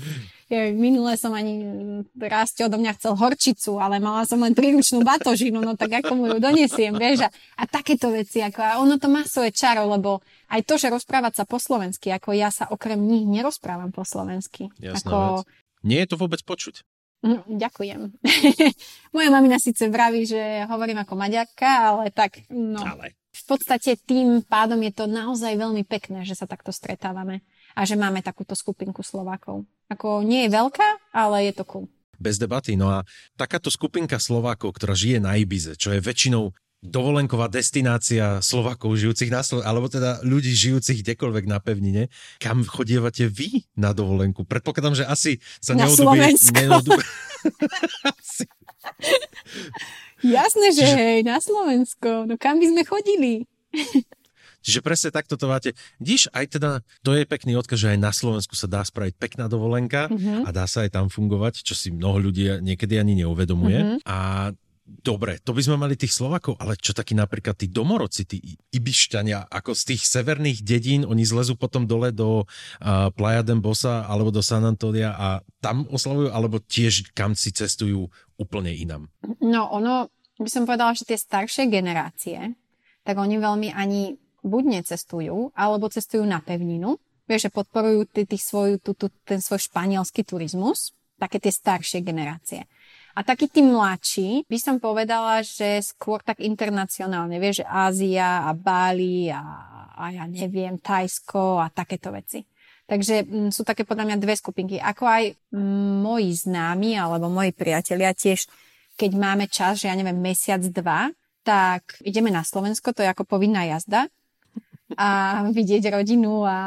[0.51, 1.65] minule som ani
[2.21, 6.25] raz odo mňa chcel horčicu, ale mala som len príručnú batožinu, no tak ako mu
[6.33, 7.31] ju donesiem, vieš, a,
[7.61, 10.21] a takéto veci, ako, a ono to má svoje čaro, lebo
[10.53, 14.69] aj to, že rozprávať sa po slovensky, ako ja sa okrem nich nerozprávam po slovensky.
[14.77, 15.17] Jasná ako...
[15.41, 15.49] vec.
[15.85, 16.81] Nie je to vôbec počuť.
[17.25, 18.21] No, ďakujem.
[19.17, 22.85] Moja mamina síce vraví, že hovorím ako maďarka, ale tak, no.
[22.85, 23.17] Ale.
[23.35, 27.41] V podstate tým pádom je to naozaj veľmi pekné, že sa takto stretávame
[27.75, 29.67] a že máme takúto skupinku Slovákov.
[29.91, 31.87] Ako nie je veľká, ale je to cool.
[32.17, 32.79] Bez debaty.
[32.79, 33.03] No a
[33.35, 36.55] takáto skupinka Slovákov, ktorá žije na Ibize, čo je väčšinou
[36.85, 42.13] dovolenková destinácia Slovákov žijúcich na Slovensku, alebo teda ľudí žijúcich kdekoľvek na pevnine.
[42.37, 44.45] Kam chodievate vy na dovolenku?
[44.45, 46.21] Predpokladám, že asi sa na neodubí...
[46.37, 47.03] neodubí...
[50.25, 50.97] Jasné, že Čiže...
[50.97, 52.29] hej, na Slovensko.
[52.29, 53.49] No kam by sme chodili?
[54.65, 55.77] Čiže presne takto to máte.
[56.01, 59.45] Díš, aj teda, to je pekný odkaz, že aj na Slovensku sa dá spraviť pekná
[59.47, 60.49] dovolenka mm-hmm.
[60.49, 63.79] a dá sa aj tam fungovať, čo si mnoho ľudí niekedy ani neuvedomuje.
[63.79, 63.99] Mm-hmm.
[64.09, 64.51] A
[64.85, 68.37] Dobre, to by sme mali tých Slovakov, ale čo takí napríklad tí domorodci, tí
[68.69, 74.05] Ibišťania, ako z tých severných dedín, oni zlezú potom dole do uh, Playa de Bosa
[74.05, 79.09] alebo do San Antonia a tam oslavujú, alebo tiež kam si cestujú úplne inam?
[79.41, 82.53] No ono, by som povedala, že tie staršie generácie,
[83.09, 87.01] tak oni veľmi ani buď necestujú, alebo cestujú na pevninu.
[87.25, 92.05] Vieš, že podporujú t- t- svoj, t- t- ten svoj španielský turizmus, také tie staršie
[92.05, 92.69] generácie.
[93.17, 98.53] A takí tí mladší, by som povedala, že skôr tak internacionálne, vieš, že Ázia a
[98.53, 99.41] Bali a,
[99.97, 102.45] a ja neviem, Tajsko a takéto veci.
[102.85, 104.77] Takže m, mm, sú také podľa mňa dve skupinky.
[104.77, 105.25] Ako aj
[106.05, 108.45] moji známi alebo moji priatelia tiež,
[109.01, 111.09] keď máme čas, že ja neviem, mesiac, dva,
[111.47, 114.13] tak ideme na Slovensko, to je ako povinná jazda
[114.97, 116.59] a vidieť rodinu a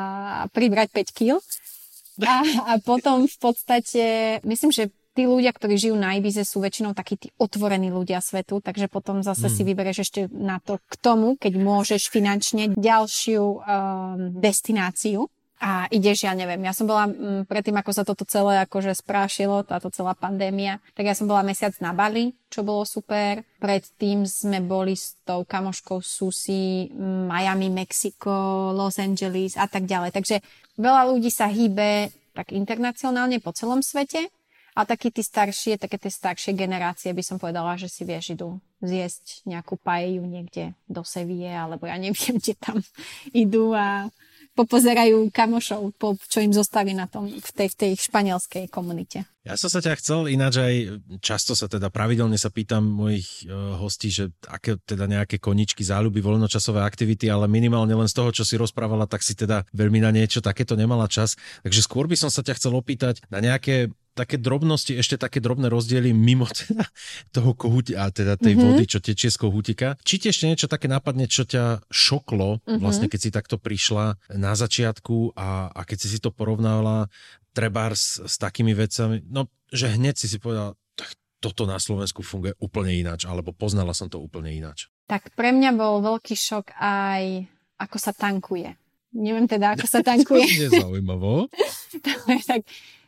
[0.51, 1.31] pribrať 5 kg.
[2.25, 4.03] A, a potom v podstate,
[4.41, 8.61] myslím, že tí ľudia, ktorí žijú na Ibize, sú väčšinou takí tí otvorení ľudia svetu,
[8.61, 9.55] takže potom zase hmm.
[9.57, 13.59] si vybereš ešte na to k tomu, keď môžeš finančne ďalšiu um,
[14.37, 18.61] destináciu a ideš, ja neviem, ja som bola m, mm, predtým, ako sa toto celé
[18.61, 23.41] akože sprášilo, táto celá pandémia, tak ja som bola mesiac na Bali, čo bolo super.
[23.57, 30.13] Predtým sme boli s tou kamoškou Susi, Miami, Mexiko, Los Angeles a tak ďalej.
[30.13, 30.45] Takže
[30.77, 34.29] veľa ľudí sa hýbe tak internacionálne po celom svete
[34.77, 38.61] a takí tí staršie, také tie staršie generácie by som povedala, že si vieš, idú
[38.85, 42.77] zjesť nejakú paeju niekde do Sevie, alebo ja neviem, kde tam
[43.33, 44.13] idú a
[44.57, 49.29] popozerajú kamošov, po, čo im zostali na tom, v tej, v tej španielskej komunite.
[49.45, 50.75] Ja som sa ťa chcel ináč aj,
[51.23, 56.19] často sa teda pravidelne sa pýtam mojich uh, hostí, že aké teda nejaké koničky, záľuby,
[56.19, 60.11] voľnočasové aktivity, ale minimálne len z toho, čo si rozprávala, tak si teda veľmi na
[60.11, 61.39] niečo takéto nemala čas.
[61.63, 65.69] Takže skôr by som sa ťa chcel opýtať na nejaké také drobnosti, ešte také drobné
[65.69, 66.89] rozdiely mimo teda
[67.29, 68.73] toho kohutia, a teda tej mm-hmm.
[68.73, 69.93] vody, čo tečie z kohutika.
[70.01, 72.81] Či ti ešte niečo také napadne, čo ťa šoklo, mm-hmm.
[72.81, 77.13] vlastne keď si takto prišla na začiatku a, a keď si si to porovnávala
[77.53, 82.25] trebárs s, s takými vecami, no, že hneď si si povedala, tak toto na Slovensku
[82.25, 84.89] funguje úplne ináč, alebo poznala som to úplne ináč.
[85.05, 87.45] Tak pre mňa bol veľký šok aj,
[87.77, 88.73] ako sa tankuje.
[89.17, 90.45] Neviem teda, ako sa tankuje.
[90.45, 91.47] to je zaujímavo.
[92.49, 92.65] tak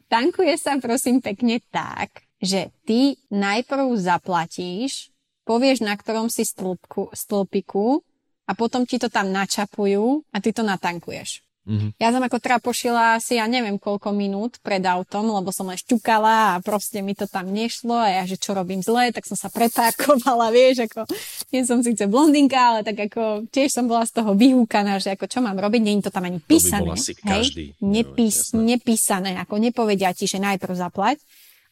[0.09, 5.13] Tankuje sa prosím pekne tak, že ty najprv zaplatíš,
[5.45, 8.01] povieš na ktorom si stĺpku, stĺpiku
[8.49, 11.45] a potom ti to tam načapujú a ty to natankuješ.
[11.67, 12.01] Mm-hmm.
[12.01, 15.77] Ja som ako teda pošila asi ja neviem koľko minút pred autom, lebo som len
[15.77, 19.35] šťukala a proste mi to tam nešlo a ja, že čo robím zle, tak som
[19.35, 21.05] sa preparkovala, vieš, ako
[21.51, 25.27] nie som síce blondinka, ale tak ako tiež som bola z toho vyhúkaná, že ako
[25.27, 26.89] čo mám robiť, nie je to tam ani písané.
[26.89, 27.63] To by asi každý.
[27.83, 31.21] Nepís, no, nepísané, ako nepovedia ti, že najprv zaplať,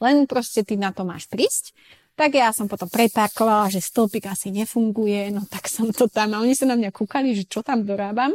[0.03, 1.73] len proste ty na to máš prísť.
[2.17, 6.41] Tak ja som potom preparkovala, že stĺpik asi nefunguje, no tak som to tam a
[6.41, 8.33] oni sa na mňa kúkali, že čo tam dorábam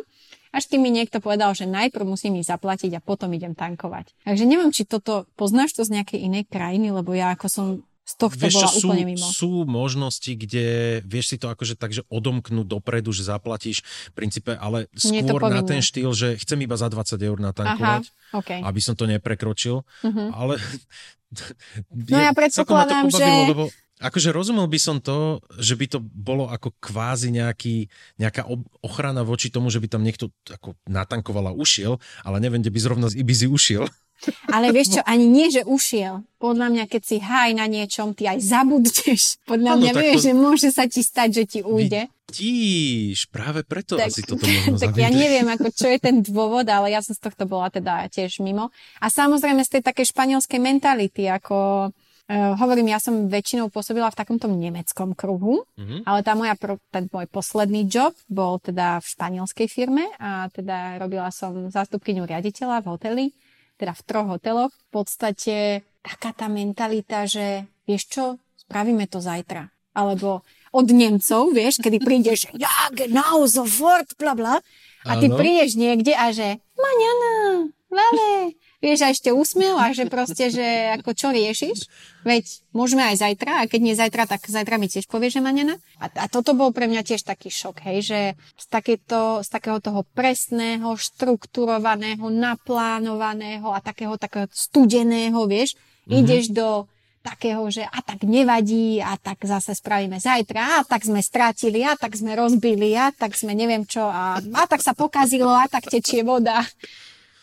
[0.53, 4.13] až kým mi niekto povedal, že najprv musím ich zaplatiť a potom idem tankovať.
[4.29, 7.67] Takže neviem, či toto poznáš to z nejakej inej krajiny, lebo ja ako som
[8.03, 9.27] z tohto vieš, bola sú, úplne mimo.
[9.31, 14.53] Sú možnosti, kde vieš si to akože tak, že odomknúť dopredu, že zaplatíš v princípe,
[14.59, 18.61] ale skôr na ten štýl, že chcem iba za 20 eur natankovať, Aha, okay.
[18.61, 19.87] aby som to neprekročil.
[20.03, 20.29] Uh-huh.
[20.35, 20.59] Ale
[21.95, 23.27] no ja predpokladám, že...
[23.55, 23.71] Lebo
[24.03, 27.87] Akože rozumel by som to, že by to bolo ako kvázi nejaký,
[28.19, 28.51] nejaká
[28.83, 32.81] ochrana voči tomu, že by tam niekto ako natankoval a ušiel, ale neviem, kde by
[32.83, 33.87] zrovna z Ibizy ušiel.
[34.51, 36.23] Ale vieš čo, ani nie, že ušiel.
[36.39, 39.39] Podľa mňa, keď si haj na niečom, ty aj zabudneš.
[39.51, 40.25] Podľa mňa vieš, to...
[40.27, 42.11] že môže sa ti stať, že ti ujde.
[42.33, 46.65] Vidíš, práve preto tak, asi toto možno Tak ja neviem, ako, čo je ten dôvod,
[46.65, 48.73] ale ja som z tohto bola teda tiež mimo.
[49.05, 51.91] A samozrejme z tej takej španielskej mentality, ako
[52.31, 56.07] Uh, hovorím, ja som väčšinou pôsobila v takomto nemeckom kruhu, mm-hmm.
[56.07, 56.55] ale tá moja,
[56.89, 62.81] ten môj posledný job bol teda v španielskej firme a teda robila som zástupkyňu riaditeľa
[62.81, 63.27] v hoteli,
[63.75, 64.71] teda v troch hoteloch.
[64.71, 65.57] V podstate
[65.99, 69.67] taká tá mentalita, že vieš čo, spravíme to zajtra.
[69.93, 74.57] Alebo od Nemcov, vieš, kedy prídeš, ja, genau, sofort, bla bla.
[75.05, 77.35] A ty prídeš niekde a že, maňana,
[77.91, 81.87] vale, vieš, a ešte úsmev a že proste, že ako čo riešiš?
[82.27, 85.79] Veď môžeme aj zajtra a keď nie zajtra, tak zajtra mi tiež povie, že manena.
[86.03, 88.21] A, a toto bol pre mňa tiež taký šok, hej, že
[88.59, 96.19] z, takéto, z takého toho presného, štrukturovaného, naplánovaného a takého takého studeného, vieš, mm-hmm.
[96.19, 96.91] ideš do
[97.23, 101.95] takého, že a tak nevadí, a tak zase spravíme zajtra, a tak sme strátili, a
[101.95, 105.87] tak sme rozbili, a tak sme neviem čo, a, a tak sa pokazilo, a tak
[105.87, 106.67] tečie voda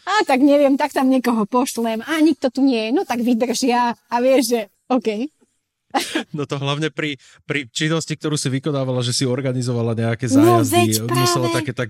[0.09, 2.01] a tak neviem, tak tam niekoho pošlem.
[2.01, 5.29] A nikto tu nie je, no tak vydržia a vieš, že OK.
[6.37, 7.17] No to hlavne pri,
[7.49, 11.01] pri činnosti, ktorú si vykonávala, že si organizovala nejaké no, zájazdy.
[11.01, 11.89] No musela také tak,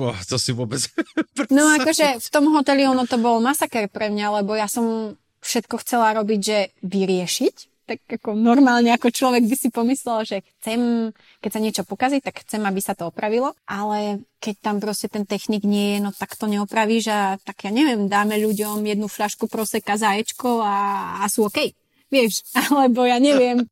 [0.00, 0.80] oh, to si vôbec...
[1.56, 5.84] no akože v tom hoteli ono to bol masaker pre mňa, lebo ja som všetko
[5.84, 11.50] chcela robiť, že vyriešiť tak ako normálne ako človek by si pomyslel, že chcem, keď
[11.54, 15.62] sa niečo pokazí, tak chcem, aby sa to opravilo, ale keď tam proste ten technik
[15.62, 19.94] nie je, no tak to neopravíš a tak ja neviem, dáme ľuďom jednu fľašku proseka
[19.94, 20.76] za ečko a,
[21.22, 21.70] a sú OK.
[22.10, 22.42] Vieš,
[22.74, 23.62] alebo ja neviem,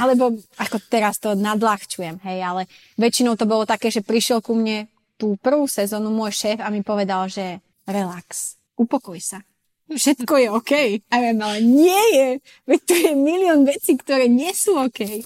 [0.00, 2.62] alebo ako teraz to nadľahčujem, hej, ale
[2.96, 4.88] väčšinou to bolo také, že prišiel ku mne
[5.20, 9.44] tú prvú sezónu môj šéf a mi povedal, že relax, upokoj sa
[9.88, 10.72] všetko je OK.
[11.08, 12.28] A ja ale nie je.
[12.68, 15.24] Veď tu je milión vecí, ktoré nie sú OK.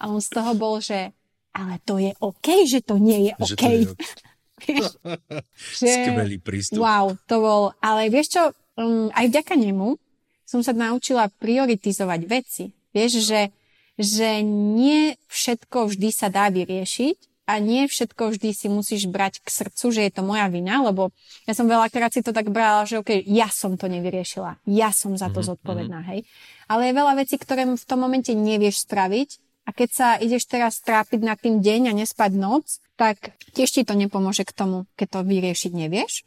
[0.00, 1.14] A on z toho bol, že
[1.50, 3.48] ale to je OK, že to nie je OK.
[3.50, 4.06] Že to je okay.
[5.80, 6.84] že, Skvelý prístup.
[6.84, 8.42] Wow, to bol, ale vieš čo,
[8.76, 9.96] um, aj vďaka nemu
[10.44, 12.64] som sa naučila prioritizovať veci.
[12.90, 13.54] Vieš, že,
[13.94, 19.50] že nie všetko vždy sa dá vyriešiť a nie všetko vždy si musíš brať k
[19.50, 21.10] srdcu, že je to moja vina, lebo
[21.50, 25.18] ja som veľakrát si to tak brala, že okay, ja som to nevyriešila, ja som
[25.18, 25.50] za to mm-hmm.
[25.50, 26.22] zodpovedná, hej.
[26.70, 30.78] Ale je veľa vecí, ktoré v tom momente nevieš spraviť a keď sa ideš teraz
[30.78, 35.18] trápiť na tým deň a nespať noc, tak tiež ti to nepomôže k tomu, keď
[35.18, 36.22] to vyriešiť nevieš.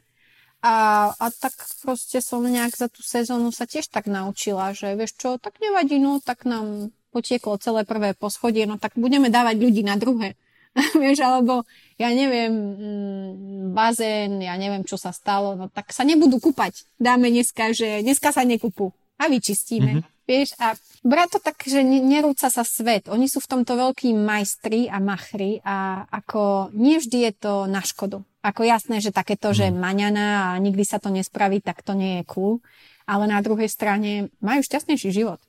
[0.63, 5.15] A, a tak proste som nejak za tú sezónu sa tiež tak naučila, že vieš
[5.19, 9.83] čo, tak nevadí, no tak nám potieklo celé prvé poschodie, no tak budeme dávať ľudí
[9.83, 10.39] na druhé.
[11.01, 11.63] vieš, alebo
[12.01, 13.31] ja neviem, mm,
[13.77, 16.85] bazén, ja neviem, čo sa stalo, no tak sa nebudú kúpať.
[16.97, 18.89] Dáme dneska, že dneska sa nekúpu
[19.21, 20.01] a vyčistíme.
[20.01, 20.11] Mm-hmm.
[20.23, 20.71] Vieš, a
[21.03, 23.11] brať to tak, že nerúca sa svet.
[23.11, 27.83] Oni sú v tomto veľkí majstri a machri a ako nie vždy je to na
[27.83, 28.23] škodu.
[28.39, 29.55] Ako jasné, že takéto, mm.
[29.55, 29.77] že mhm.
[29.77, 32.63] maňana a nikdy sa to nespraví, tak to nie je cool.
[33.03, 35.43] Ale na druhej strane majú šťastnejší život.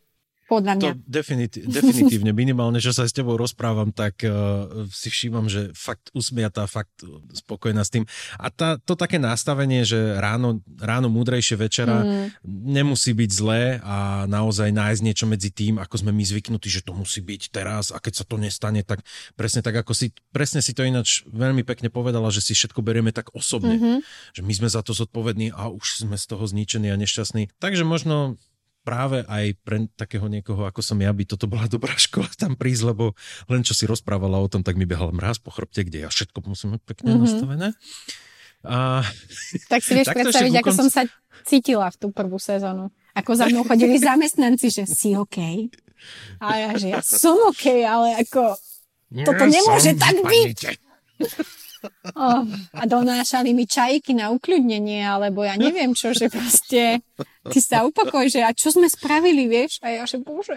[0.45, 0.83] Podľa mňa.
[0.85, 6.13] To definití, definitívne, minimálne, že sa s tebou rozprávam, tak uh, si všímam, že fakt
[6.13, 6.93] usmiatá, fakt
[7.33, 8.05] spokojná s tým.
[8.37, 12.45] A tá, to také nastavenie, že ráno, ráno múdrejšie večera mm.
[12.45, 16.93] nemusí byť zlé a naozaj nájsť niečo medzi tým, ako sme my zvyknutí, že to
[16.93, 19.01] musí byť teraz a keď sa to nestane, tak
[19.39, 23.11] presne tak, ako si, presne si to ináč veľmi pekne povedala, že si všetko berieme
[23.11, 23.99] tak osobne, mm-hmm.
[24.37, 27.57] že my sme za to zodpovední a už sme z toho zničení a nešťastní.
[27.59, 28.37] Takže možno
[28.85, 32.93] práve aj pre takého niekoho, ako som ja, by toto bola dobrá škola tam prísť,
[32.93, 33.17] lebo
[33.49, 36.45] len čo si rozprávala o tom, tak mi behal mráz po chrbte, kde ja všetko
[36.45, 37.25] musím mať pekne mm-hmm.
[37.25, 37.69] nastavené.
[38.69, 39.03] A...
[39.73, 41.09] Tak si vieš predstaviť, ako som sa
[41.49, 42.93] cítila v tú prvú sezónu.
[43.17, 45.69] Ako za mnou chodili zamestnanci, že si OK.
[46.45, 48.59] A ja, že ja som OK, ale ako
[49.25, 50.61] toto nemôže tak byť.
[52.15, 57.05] Oh, a donášali mi čajky na ukľudnenie, alebo ja neviem čo, že proste
[57.49, 59.81] ty sa upokoj, že a čo sme spravili, vieš?
[59.85, 60.57] A ja, že bože.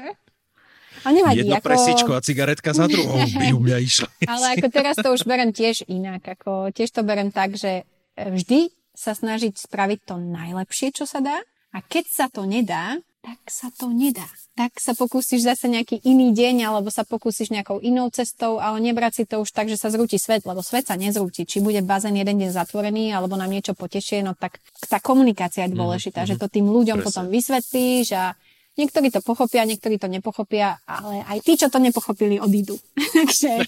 [1.06, 1.68] A nevadí, Jedno ako...
[1.68, 4.10] presíčko a cigaretka za druhou by u mňa išla.
[4.34, 6.26] Ale ako teraz to už berem tiež inak.
[6.26, 7.86] Ako, tiež to berem tak, že
[8.18, 11.38] vždy sa snažiť spraviť to najlepšie, čo sa dá.
[11.72, 12.98] A keď sa to nedá,
[13.28, 14.24] tak sa to nedá.
[14.56, 19.20] Tak sa pokúsiš zase nejaký iný deň, alebo sa pokúsiš nejakou inou cestou, ale nebrať
[19.20, 21.44] si to už tak, že sa zrúti svet, lebo svet sa nezrúti.
[21.44, 25.76] Či bude bazén jeden deň zatvorený, alebo nám niečo potešie, no tak tá komunikácia je
[25.76, 26.40] dôležitá, mm-hmm.
[26.40, 27.08] že to tým ľuďom Presne.
[27.12, 28.26] potom vysvetlíš a
[28.78, 32.78] Niektorí to pochopia, niektorí to nepochopia, ale aj tí, čo to nepochopili, odídu.
[33.18, 33.66] Takže...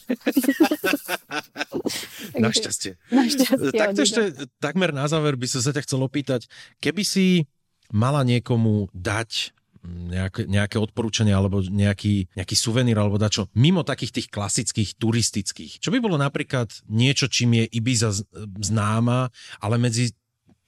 [2.38, 2.94] Našťastie.
[3.10, 4.22] Našťastie Takto ešte
[4.62, 6.46] takmer na záver by som sa ťa chcel opýtať,
[6.78, 7.50] keby si
[7.90, 14.28] mala niekomu dať nejaké, nejaké odporúčanie alebo nejaký, nejaký suvenír alebo dačo mimo takých tých
[14.28, 15.80] klasických turistických.
[15.80, 18.12] Čo by bolo napríklad niečo, čím je Ibiza
[18.60, 19.32] známa,
[19.64, 20.12] ale medzi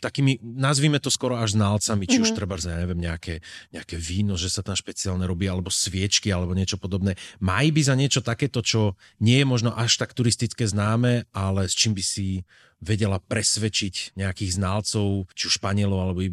[0.01, 2.26] takými, nazvime to skoro až znalcami, či mm-hmm.
[2.26, 2.38] už mhm.
[2.41, 6.82] treba, ja neviem, nejaké, nejaké víno, že sa tam špeciálne robí, alebo sviečky, alebo niečo
[6.82, 7.13] podobné.
[7.38, 11.78] Má by za niečo takéto, čo nie je možno až tak turistické známe, ale s
[11.78, 12.41] čím by si
[12.82, 16.26] vedela presvedčiť nejakých znalcov, či už Španielov, alebo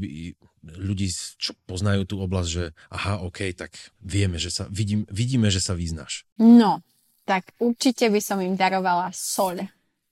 [0.65, 5.63] ľudí, čo poznajú tú oblasť, že aha, OK, tak vieme, že sa, vidím, vidíme, že
[5.63, 6.27] sa vyznáš.
[6.39, 6.83] No,
[7.29, 9.59] tak určite by som im darovala sol.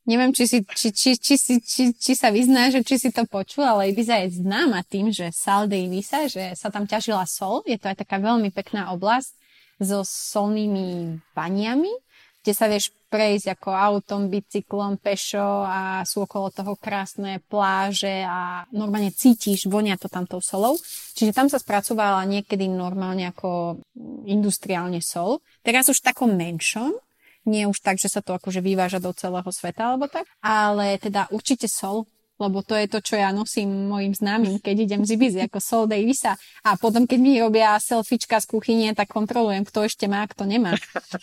[0.07, 3.27] Neviem, či, si, či, či, či, či, či, či sa vyzná, že či si to
[3.27, 7.67] počul, ale Ibiza je známa tým, že sal de Ibiza, že sa tam ťažila sol.
[7.67, 9.35] Je to aj taká veľmi pekná oblasť
[9.83, 11.91] so solnými baniami
[12.47, 18.63] kde sa vieš prejsť ako autom, bicyklom, pešo a sú okolo toho krásne pláže a
[18.71, 20.79] normálne cítiš, vonia to tam tou solou.
[21.19, 23.83] Čiže tam sa spracovala niekedy normálne ako
[24.31, 25.43] industriálne sol.
[25.67, 26.95] Teraz už takom menšom,
[27.51, 31.27] nie už tak, že sa to akože vyváža do celého sveta alebo tak, ale teda
[31.35, 32.07] určite sol
[32.37, 35.85] lebo to je to, čo ja nosím mojim známym, keď idem z Ibizy, ako Sol
[35.89, 36.37] Davisa.
[36.61, 40.77] A potom, keď mi robia selfiečka z kuchyne, tak kontrolujem, kto ešte má, kto nemá.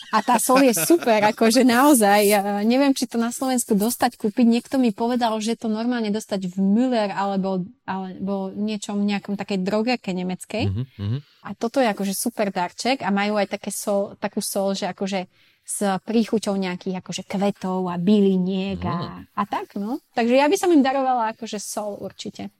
[0.10, 2.26] A tá sol je super, akože naozaj,
[2.66, 4.46] neviem, či to na Slovensku dostať kúpiť.
[4.46, 10.10] Niekto mi povedal, že to normálne dostať v Müller alebo, alebo niečom, nejakom takej drogerke
[10.12, 10.66] nemeckej.
[10.70, 11.18] Mm-hmm.
[11.44, 15.28] A toto je akože super darček a majú aj také sol, takú sol, že akože
[15.64, 20.04] s príchuťou nejakých akože kvetov a byliniek a, a tak, no.
[20.12, 22.52] Takže ja by som im darovala akože sol určite.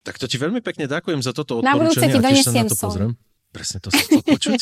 [0.00, 1.76] Tak to ti veľmi pekne ďakujem za toto odporúčanie.
[1.76, 2.92] Na budúce ti donesiem sol.
[2.96, 3.12] Pozriem.
[3.50, 4.60] Presne to sa chcel počuť.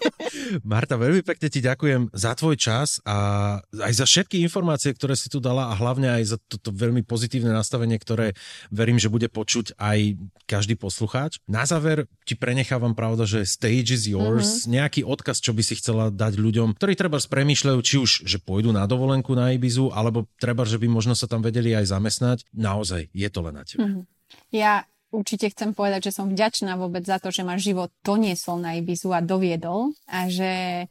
[0.72, 5.26] Marta, veľmi pekne ti ďakujem za tvoj čas a aj za všetky informácie, ktoré si
[5.26, 8.38] tu dala a hlavne aj za toto veľmi pozitívne nastavenie, ktoré
[8.70, 10.14] verím, že bude počuť aj
[10.46, 11.42] každý poslucháč.
[11.50, 14.70] Na záver ti prenechávam pravda, že stage is yours, mm-hmm.
[14.70, 18.70] nejaký odkaz, čo by si chcela dať ľuďom, ktorí treba premýšľajú, či už, že pôjdu
[18.70, 22.38] na dovolenku na Ibizu, alebo treba, že by možno sa tam vedeli aj zamestnať.
[22.54, 23.82] Naozaj, je to len na tebe.
[23.82, 24.04] Mm-hmm.
[24.52, 28.74] Ja určite chcem povedať, že som vďačná vôbec za to, že ma život doniesol na
[28.80, 30.84] Ibizu a doviedol a že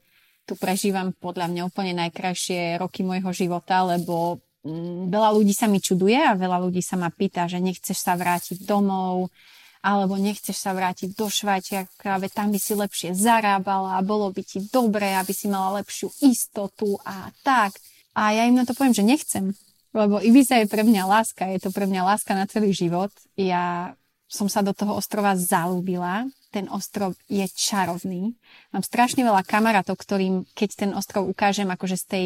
[0.45, 5.81] tu prežívam podľa mňa úplne najkrajšie roky môjho života, lebo mm, veľa ľudí sa mi
[5.81, 9.33] čuduje a veľa ľudí sa ma pýta, že nechceš sa vrátiť domov,
[9.81, 14.45] alebo nechceš sa vrátiť do Švajčiarska, veď tam by si lepšie zarábala a bolo by
[14.45, 17.73] ti dobré, aby si mala lepšiu istotu a tak.
[18.13, 19.57] A ja im na to poviem, že nechcem.
[19.91, 23.11] Lebo Ibiza je pre mňa láska, je to pre mňa láska na celý život.
[23.35, 23.97] Ja
[24.31, 26.23] som sa do toho ostrova zalúbila.
[26.55, 28.31] Ten ostrov je čarovný.
[28.71, 32.25] Mám strašne veľa kamarátov, ktorým, keď ten ostrov ukážem akože z tej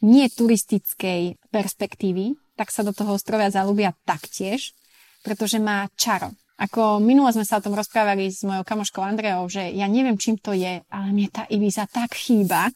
[0.00, 4.72] nie turistickej perspektívy, tak sa do toho ostrova zalúbia taktiež,
[5.26, 6.30] pretože má čaro.
[6.60, 10.36] Ako minule sme sa o tom rozprávali s mojou kamoškou Andreou, že ja neviem, čím
[10.36, 12.68] to je, ale mne tá Ibiza tak chýba.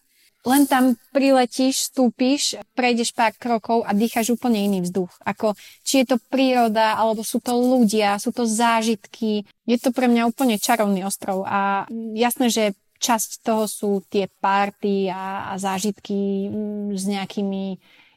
[0.45, 5.09] Len tam priletíš, stúpiš, prejdeš pár krokov a dýchaš úplne iný vzduch.
[5.25, 9.49] Ako či je to príroda, alebo sú to ľudia, sú to zážitky.
[9.65, 12.65] Je to pre mňa úplne čarovný ostrov a jasné, že
[13.01, 17.65] časť toho sú tie party a, a zážitky mm, s nejakými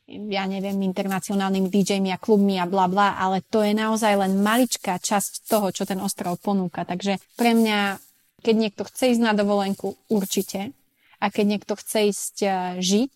[0.08, 5.04] ja neviem, internacionálnymi DJmi a klubmi a bla bla, ale to je naozaj len maličká
[5.04, 6.88] časť toho, čo ten ostrov ponúka.
[6.88, 8.00] Takže pre mňa,
[8.40, 10.72] keď niekto chce ísť na dovolenku, určite.
[11.18, 13.14] A keď niekto chce ísť eh, žiť,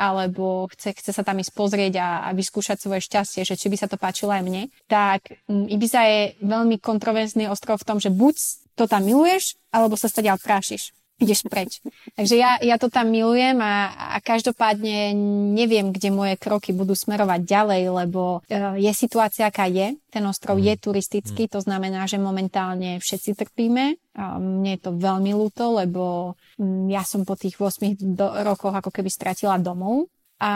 [0.00, 3.76] alebo chce, chce sa tam ísť pozrieť a, a vyskúšať svoje šťastie, že či by
[3.76, 8.08] sa to páčilo aj mne, tak mm, Ibiza je veľmi kontroverzný ostrov v tom, že
[8.08, 8.34] buď
[8.80, 11.84] to tam miluješ, alebo sa stadiaľ prášiš ideš preč.
[12.16, 15.12] Takže ja, ja to tam milujem a, a každopádne
[15.52, 20.00] neviem, kde moje kroky budú smerovať ďalej, lebo uh, je situácia, aká je.
[20.08, 20.64] Ten ostrov mm.
[20.64, 21.52] je turistický, mm.
[21.52, 24.00] to znamená, že momentálne všetci trpíme.
[24.16, 28.72] A mne je to veľmi ľúto, lebo um, ja som po tých 8 do, rokoch
[28.72, 30.08] ako keby stratila domov.
[30.40, 30.52] A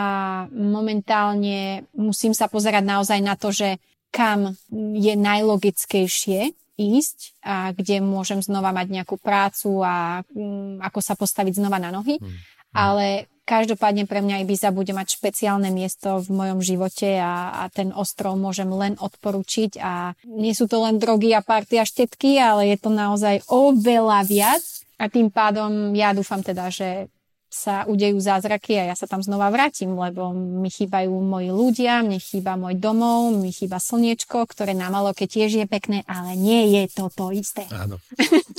[0.49, 3.77] momentálne musím sa pozerať naozaj na to, že
[4.09, 11.15] kam je najlogickejšie ísť a kde môžem znova mať nejakú prácu a um, ako sa
[11.15, 12.19] postaviť znova na nohy.
[12.19, 12.35] Mm.
[12.75, 17.93] Ale každopádne pre mňa Ibiza bude mať špeciálne miesto v mojom živote a, a ten
[17.93, 22.73] ostrov môžem len odporučiť a nie sú to len drogy a party a štetky, ale
[22.73, 24.65] je to naozaj oveľa viac
[24.97, 27.07] a tým pádom ja dúfam teda, že
[27.49, 32.19] sa udejú zázraky a ja sa tam znova vrátim, lebo mi chýbajú moji ľudia, mne
[32.19, 36.75] chýba môj domov, mi chýba slniečko, ktoré na malo, keď tiež je pekné, ale nie
[36.75, 37.63] je to to isté.
[37.71, 38.01] Áno.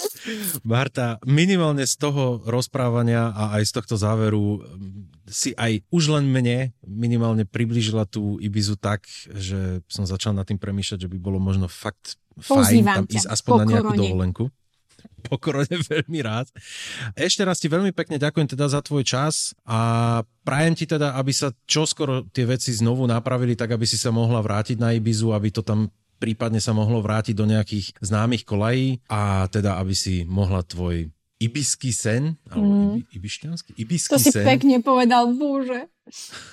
[0.66, 4.64] Marta, minimálne z toho rozprávania a aj z tohto záveru
[5.26, 10.58] si aj už len mne minimálne priblížila tú Ibizu tak, že som začal nad tým
[10.58, 14.44] premýšľať, že by bolo možno fakt fajn tam ísť aspoň na nejakú dovolenku
[15.28, 16.50] pokorone veľmi rád.
[17.16, 21.32] Ešte raz ti veľmi pekne ďakujem teda za tvoj čas a prajem ti teda, aby
[21.32, 25.48] sa čoskoro tie veci znovu napravili, tak aby si sa mohla vrátiť na Ibizu, aby
[25.50, 30.64] to tam prípadne sa mohlo vrátiť do nejakých známych kolají a teda, aby si mohla
[30.64, 32.80] tvoj ibiský sen, alebo mm.
[32.80, 33.70] ibi, ibišťanský?
[33.76, 35.84] Ibiský to si sen, pekne povedal, bože.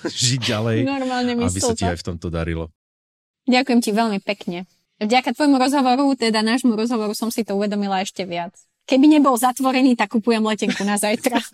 [0.04, 2.68] žiť ďalej, Normálne aby sa ti aj v tomto darilo.
[3.48, 4.68] Ďakujem ti veľmi pekne.
[5.04, 8.56] Vďaka tvojmu rozhovoru, teda nášmu rozhovoru, som si to uvedomila ešte viac.
[8.88, 11.44] Keby nebol zatvorený, tak kupujem letenku na zajtra.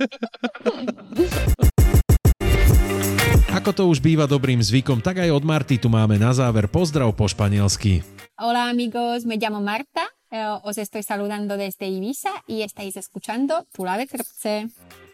[3.50, 7.10] Ako to už býva dobrým zvykom, tak aj od Marty tu máme na záver pozdrav
[7.18, 8.06] po španielsky.
[8.38, 13.98] Hola amigos, me llamo Marta, eh, os estoy saludando desde Ibiza y estáis escuchando Tula
[13.98, 14.70] de Krpce.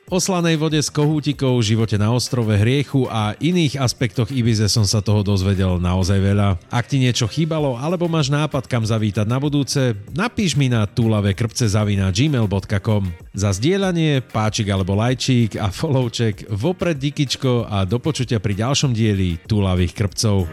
[0.06, 5.02] O slanej vode s kohútikou, živote na ostrove hriechu a iných aspektoch Ibize som sa
[5.02, 6.62] toho dozvedel naozaj veľa.
[6.70, 11.66] Ak ti niečo chýbalo, alebo máš nápad kam zavítať na budúce, napíš mi na túlavekrpce
[11.66, 13.02] zavina gmail.com.
[13.34, 19.42] Za zdieľanie, páčik alebo lajčík a followček, vopred dikičko a do počutia pri ďalšom dieli
[19.42, 20.46] Túlavých krpcov.